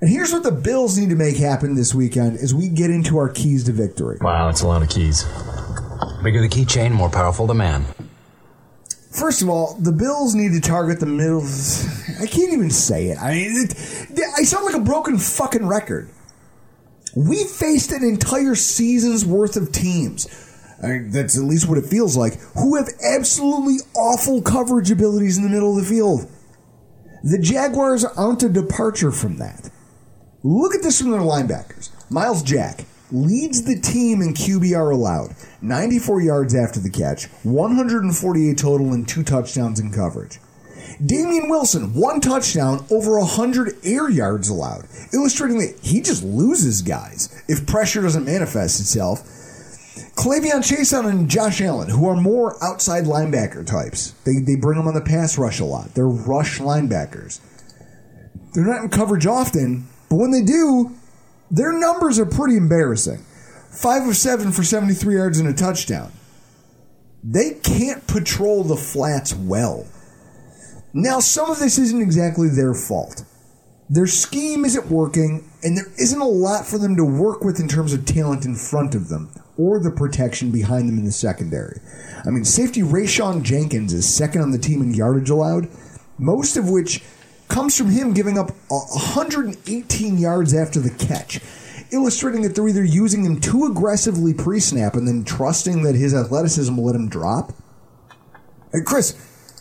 [0.00, 3.16] And here's what the Bills need to make happen this weekend: is we get into
[3.16, 4.18] our keys to victory.
[4.20, 5.24] Wow, it's a lot of keys.
[6.22, 7.86] Bigger the keychain, more powerful the man.
[9.10, 11.42] First of all, the Bills need to target the middle.
[12.20, 13.18] I can't even say it.
[13.18, 16.10] I mean, it, I sound like a broken fucking record.
[17.16, 20.26] We faced an entire season's worth of teams.
[20.82, 22.34] I that's at least what it feels like.
[22.54, 26.30] Who have absolutely awful coverage abilities in the middle of the field.
[27.24, 29.70] The Jaguars aren't a departure from that.
[30.42, 31.90] Look at this from their linebackers.
[32.10, 38.92] Myles Jack leads the team in QBR allowed, 94 yards after the catch, 148 total,
[38.92, 40.38] and two touchdowns in coverage.
[41.04, 47.42] Damien Wilson, one touchdown, over 100 air yards allowed, illustrating that he just loses guys
[47.48, 49.22] if pressure doesn't manifest itself.
[50.16, 54.88] K'Lavon Chaisson and Josh Allen, who are more outside linebacker types, they, they bring them
[54.88, 55.94] on the pass rush a lot.
[55.94, 57.40] They're rush linebackers.
[58.52, 60.96] They're not in coverage often, but when they do,
[61.50, 63.24] their numbers are pretty embarrassing.
[63.70, 66.12] Five of seven for 73 yards and a touchdown.
[67.22, 69.86] They can't patrol the flats well.
[70.92, 73.24] Now, some of this isn't exactly their fault.
[73.90, 77.68] Their scheme isn't working, and there isn't a lot for them to work with in
[77.68, 81.80] terms of talent in front of them or the protection behind them in the secondary.
[82.24, 85.68] I mean, safety Rayshawn Jenkins is second on the team in yardage allowed,
[86.18, 87.02] most of which
[87.48, 91.40] comes from him giving up 118 yards after the catch,
[91.90, 96.14] illustrating that they're either using him too aggressively pre snap and then trusting that his
[96.14, 97.52] athleticism will let him drop.
[98.72, 99.12] And Chris,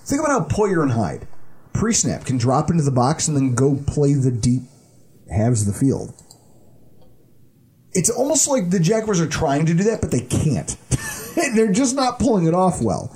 [0.05, 1.27] think about how Poyer and Hyde
[1.73, 4.64] pre snap can drop into the box and then go play the deep
[5.30, 6.14] halves of the field.
[7.93, 10.76] It's almost like the Jaguars are trying to do that, but they can't.
[11.55, 13.15] They're just not pulling it off well.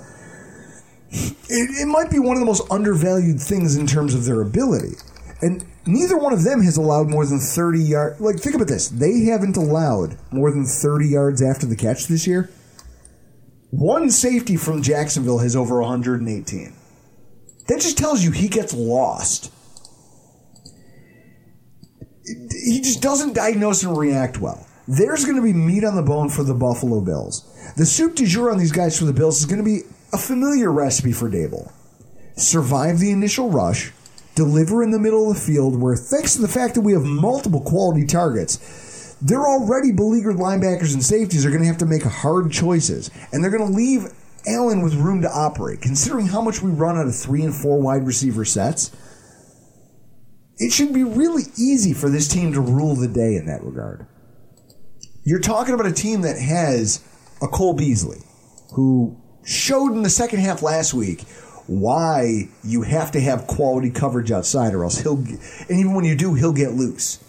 [1.11, 4.95] It, it might be one of the most undervalued things in terms of their ability.
[5.41, 8.21] And neither one of them has allowed more than 30 yards.
[8.21, 8.87] Like, think about this.
[8.87, 12.49] They haven't allowed more than 30 yards after the catch this year.
[13.71, 16.73] One safety from Jacksonville has over 118.
[17.67, 19.51] That just tells you he gets lost.
[22.25, 24.67] He just doesn't diagnose and react well.
[24.87, 27.47] There's going to be meat on the bone for the Buffalo Bills.
[27.77, 29.81] The soup du jour on these guys for the Bills is going to be
[30.13, 31.71] a familiar recipe for Daboll.
[32.35, 33.91] Survive the initial rush,
[34.35, 37.03] deliver in the middle of the field, where thanks to the fact that we have
[37.03, 42.03] multiple quality targets, they're already beleaguered linebackers and safeties are going to have to make
[42.03, 44.07] hard choices, and they're going to leave
[44.47, 45.81] Allen with room to operate.
[45.81, 48.95] Considering how much we run out of three and four wide receiver sets,
[50.57, 54.07] it should be really easy for this team to rule the day in that regard.
[55.23, 57.03] You're talking about a team that has
[57.41, 58.23] a Cole Beasley,
[58.73, 61.21] who showed in the second half last week
[61.67, 65.17] why you have to have quality coverage outside, or else he'll.
[65.17, 67.23] And even when you do, he'll get loose.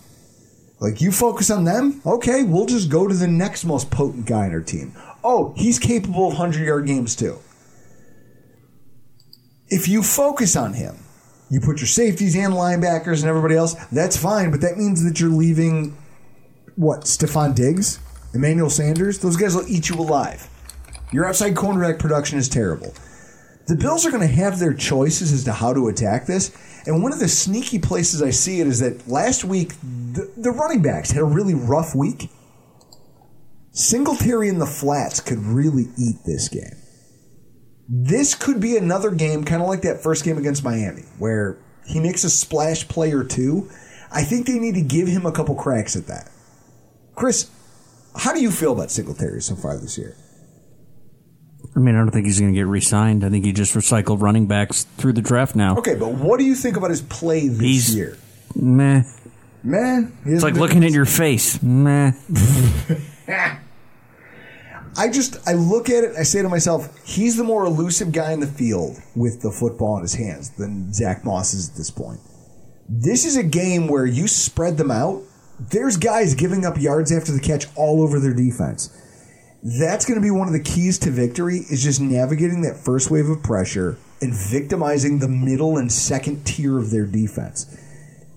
[0.81, 2.43] Like you focus on them, okay?
[2.43, 4.95] We'll just go to the next most potent guy in our team.
[5.23, 7.39] Oh, he's capable of hundred yard games too.
[9.69, 10.97] If you focus on him,
[11.51, 13.75] you put your safeties and linebackers and everybody else.
[13.93, 15.97] That's fine, but that means that you're leaving
[16.75, 18.01] what Stefon Diggs,
[18.35, 19.21] Emmanuel Sanders.
[19.21, 20.49] Those guys will eat you alive.
[21.13, 22.95] Your outside cornerback production is terrible.
[23.69, 26.57] The Bills are going to have their choices as to how to attack this.
[26.87, 30.51] And one of the sneaky places I see it is that last week, the, the
[30.51, 32.29] running backs had a really rough week.
[33.71, 36.77] Singletary in the flats could really eat this game.
[37.89, 42.01] This could be another game, kind of like that first game against Miami, where he
[42.01, 43.71] makes a splash play or two.
[44.11, 46.31] I think they need to give him a couple cracks at that.
[47.15, 47.51] Chris,
[48.17, 50.17] how do you feel about Singletary so far this year?
[51.75, 53.25] I mean, I don't think he's going to get re-signed.
[53.25, 55.77] I think he just recycled running backs through the draft now.
[55.79, 58.17] Okay, but what do you think about his play this He's- year?
[58.55, 59.03] Meh.
[59.65, 61.63] Man, It's like looking at your face.
[61.63, 62.13] Meh.
[64.97, 66.15] I just I look at it.
[66.19, 69.97] I say to myself, he's the more elusive guy in the field with the football
[69.97, 72.21] in his hands than Zack Moss is at this point.
[72.89, 75.23] This is a game where you spread them out.
[75.59, 78.91] There's guys giving up yards after the catch all over their defense.
[79.63, 83.11] That's going to be one of the keys to victory is just navigating that first
[83.11, 87.67] wave of pressure and victimizing the middle and second tier of their defense.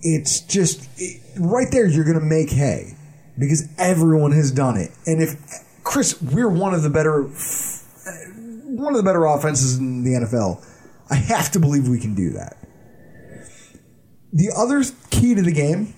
[0.02, 2.96] It's just it, right there you're going to make hay
[3.40, 4.92] because everyone has done it.
[5.08, 5.36] And if
[5.84, 10.64] Chris, we're one of the better one of the better offenses in the NFL.
[11.10, 12.58] I have to believe we can do that.
[14.34, 15.94] The other key to the game,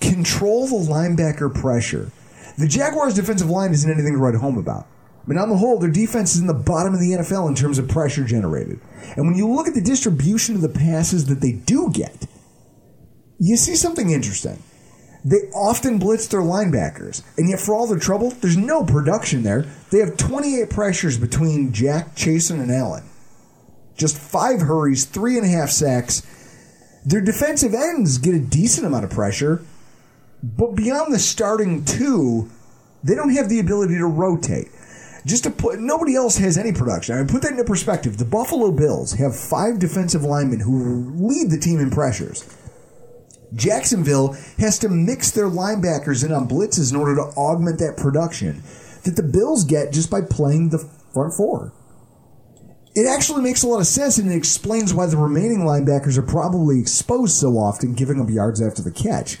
[0.00, 2.12] control the linebacker pressure.
[2.60, 4.86] The Jaguars' defensive line isn't anything to write home about.
[5.26, 7.78] But on the whole, their defense is in the bottom of the NFL in terms
[7.78, 8.80] of pressure generated.
[9.16, 12.26] And when you look at the distribution of the passes that they do get,
[13.38, 14.62] you see something interesting.
[15.24, 19.66] They often blitz their linebackers, and yet for all their trouble, there's no production there.
[19.90, 23.04] They have 28 pressures between Jack, Chaisson, and Allen.
[23.96, 26.22] Just five hurries, three and a half sacks.
[27.06, 29.62] Their defensive ends get a decent amount of pressure,
[30.42, 32.50] but beyond the starting two,
[33.02, 34.68] they don't have the ability to rotate.
[35.26, 37.14] Just to put, nobody else has any production.
[37.14, 38.16] I mean, put that into perspective.
[38.16, 42.56] The Buffalo Bills have five defensive linemen who lead the team in pressures.
[43.54, 48.62] Jacksonville has to mix their linebackers in on blitzes in order to augment that production
[49.04, 50.78] that the Bills get just by playing the
[51.12, 51.72] front four.
[52.94, 56.22] It actually makes a lot of sense and it explains why the remaining linebackers are
[56.22, 59.38] probably exposed so often, giving up yards after the catch.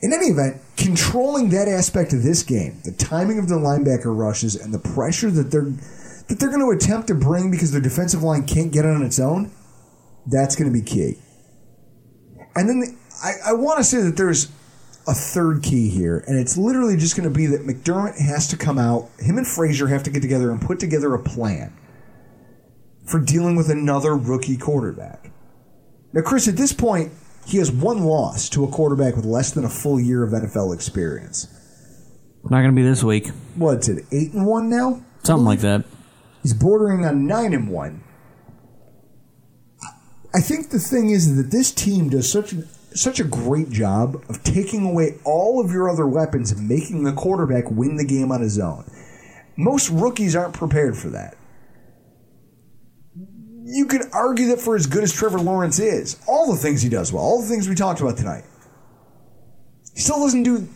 [0.00, 4.54] In any event, controlling that aspect of this game, the timing of the linebacker rushes
[4.54, 5.72] and the pressure that they're
[6.28, 9.02] that they're going to attempt to bring because their defensive line can't get it on
[9.02, 9.50] its own,
[10.26, 11.16] that's going to be key.
[12.54, 14.52] And then the, I, I want to say that there's
[15.06, 18.58] a third key here, and it's literally just going to be that McDermott has to
[18.58, 21.74] come out, him and Frazier have to get together and put together a plan
[23.06, 25.30] for dealing with another rookie quarterback.
[26.12, 27.10] Now, Chris, at this point,
[27.48, 30.74] he has one loss to a quarterback with less than a full year of NFL
[30.74, 31.48] experience.
[32.44, 33.28] Not going to be this week.
[33.56, 35.02] What's it, eight and one now?
[35.22, 35.84] Something like that.
[36.42, 38.04] He's bordering on nine and one.
[40.34, 42.54] I think the thing is that this team does such
[42.94, 47.12] such a great job of taking away all of your other weapons and making the
[47.12, 48.84] quarterback win the game on his own.
[49.56, 51.36] Most rookies aren't prepared for that.
[53.70, 56.88] You could argue that for as good as Trevor Lawrence is, all the things he
[56.88, 58.44] does well, all the things we talked about tonight,
[59.94, 60.68] he still doesn't do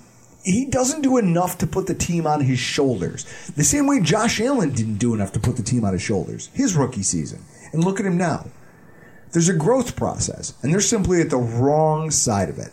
[0.45, 3.25] he doesn't do enough to put the team on his shoulders.
[3.57, 6.51] The same way Josh Allen didn't do enough to put the team on his shoulders
[6.53, 7.45] his rookie season.
[7.73, 8.47] And look at him now.
[9.33, 12.71] There's a growth process, and they're simply at the wrong side of it.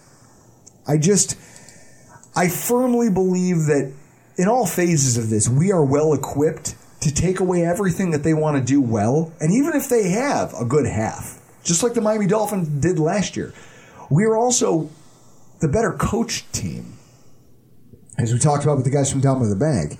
[0.85, 1.37] I just,
[2.35, 3.93] I firmly believe that
[4.37, 8.33] in all phases of this, we are well equipped to take away everything that they
[8.33, 9.31] want to do well.
[9.39, 13.37] And even if they have a good half, just like the Miami Dolphins did last
[13.37, 13.53] year,
[14.09, 14.89] we are also
[15.59, 16.97] the better coached team
[18.17, 19.97] as we talked about with the guys from down by the Bank.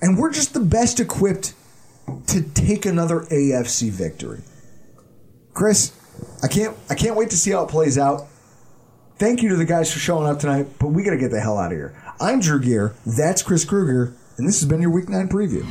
[0.00, 1.54] And we're just the best equipped
[2.28, 4.42] to take another AFC victory.
[5.54, 5.92] Chris,
[6.42, 8.26] I can't I can't wait to see how it plays out.
[9.16, 11.40] Thank you to the guys for showing up tonight, but we got to get the
[11.40, 11.94] hell out of here.
[12.20, 15.64] I'm Drew Gear, that's Chris Krueger, and this has been your Week 9 preview.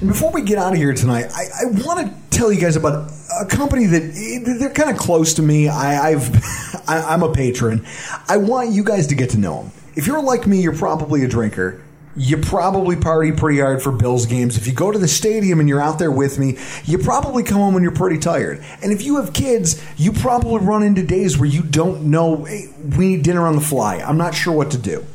[0.00, 2.76] And before we get out of here tonight, I, I want to tell you guys
[2.76, 3.10] about
[3.40, 5.68] a company that eh, they're kind of close to me.
[5.68, 6.34] I, I've
[6.88, 7.86] I, I'm a patron.
[8.28, 11.24] I want you guys to get to know them if you're like me, you're probably
[11.24, 11.82] a drinker.
[12.16, 14.56] You probably party pretty hard for Bills games.
[14.56, 17.58] If you go to the stadium and you're out there with me, you probably come
[17.58, 18.64] home when you're pretty tired.
[18.82, 22.68] And if you have kids, you probably run into days where you don't know, hey,
[22.96, 23.96] we need dinner on the fly.
[23.96, 25.06] I'm not sure what to do.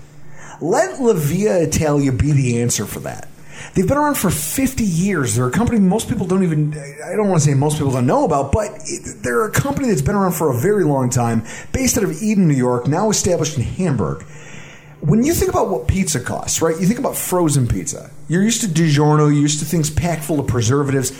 [0.61, 3.27] Let La Via Italia be the answer for that.
[3.73, 5.35] They've been around for 50 years.
[5.35, 8.05] They're a company most people don't even, I don't want to say most people don't
[8.05, 8.71] know about, but
[9.17, 12.47] they're a company that's been around for a very long time, based out of Eden,
[12.47, 14.25] New York, now established in Hamburg
[15.05, 16.79] when you think about what pizza costs, right?
[16.79, 18.09] You think about frozen pizza.
[18.27, 21.11] You're used to DiGiorno, you're used to things packed full of preservatives.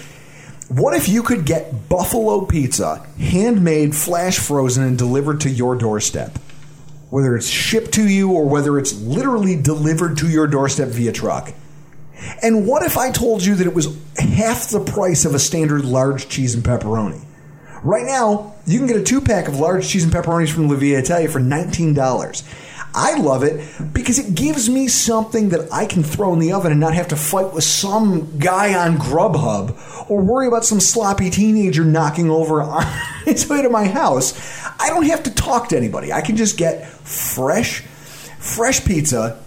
[0.69, 6.39] What if you could get buffalo pizza, handmade, flash frozen, and delivered to your doorstep?
[7.15, 11.53] Whether it's shipped to you or whether it's literally delivered to your doorstep via truck.
[12.41, 15.85] And what if I told you that it was half the price of a standard
[15.85, 17.23] large cheese and pepperoni?
[17.83, 20.75] Right now, you can get a two pack of large cheese and pepperonis from La
[20.75, 22.43] Via Italia for $19.
[22.93, 26.73] I love it because it gives me something that I can throw in the oven
[26.73, 31.29] and not have to fight with some guy on Grubhub or worry about some sloppy
[31.29, 32.61] teenager knocking over
[33.29, 34.33] its way to my house.
[34.79, 36.13] I don't have to talk to anybody.
[36.13, 37.81] I can just get fresh,
[38.39, 39.41] fresh pizza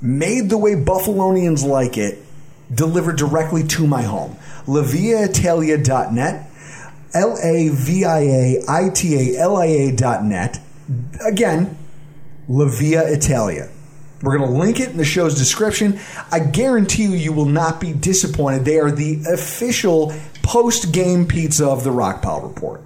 [0.00, 2.18] made the way Buffalonians like it,
[2.74, 4.36] delivered directly to my home.
[4.66, 6.50] LaViaItalia.net,
[7.14, 10.60] L A V I A I T A L I A.net.
[11.24, 11.76] Again,
[12.48, 13.68] La Via Italia.
[14.22, 15.98] We're going to link it in the show's description.
[16.30, 18.64] I guarantee you, you will not be disappointed.
[18.64, 22.82] They are the official post game pizza of the Rockpile Report.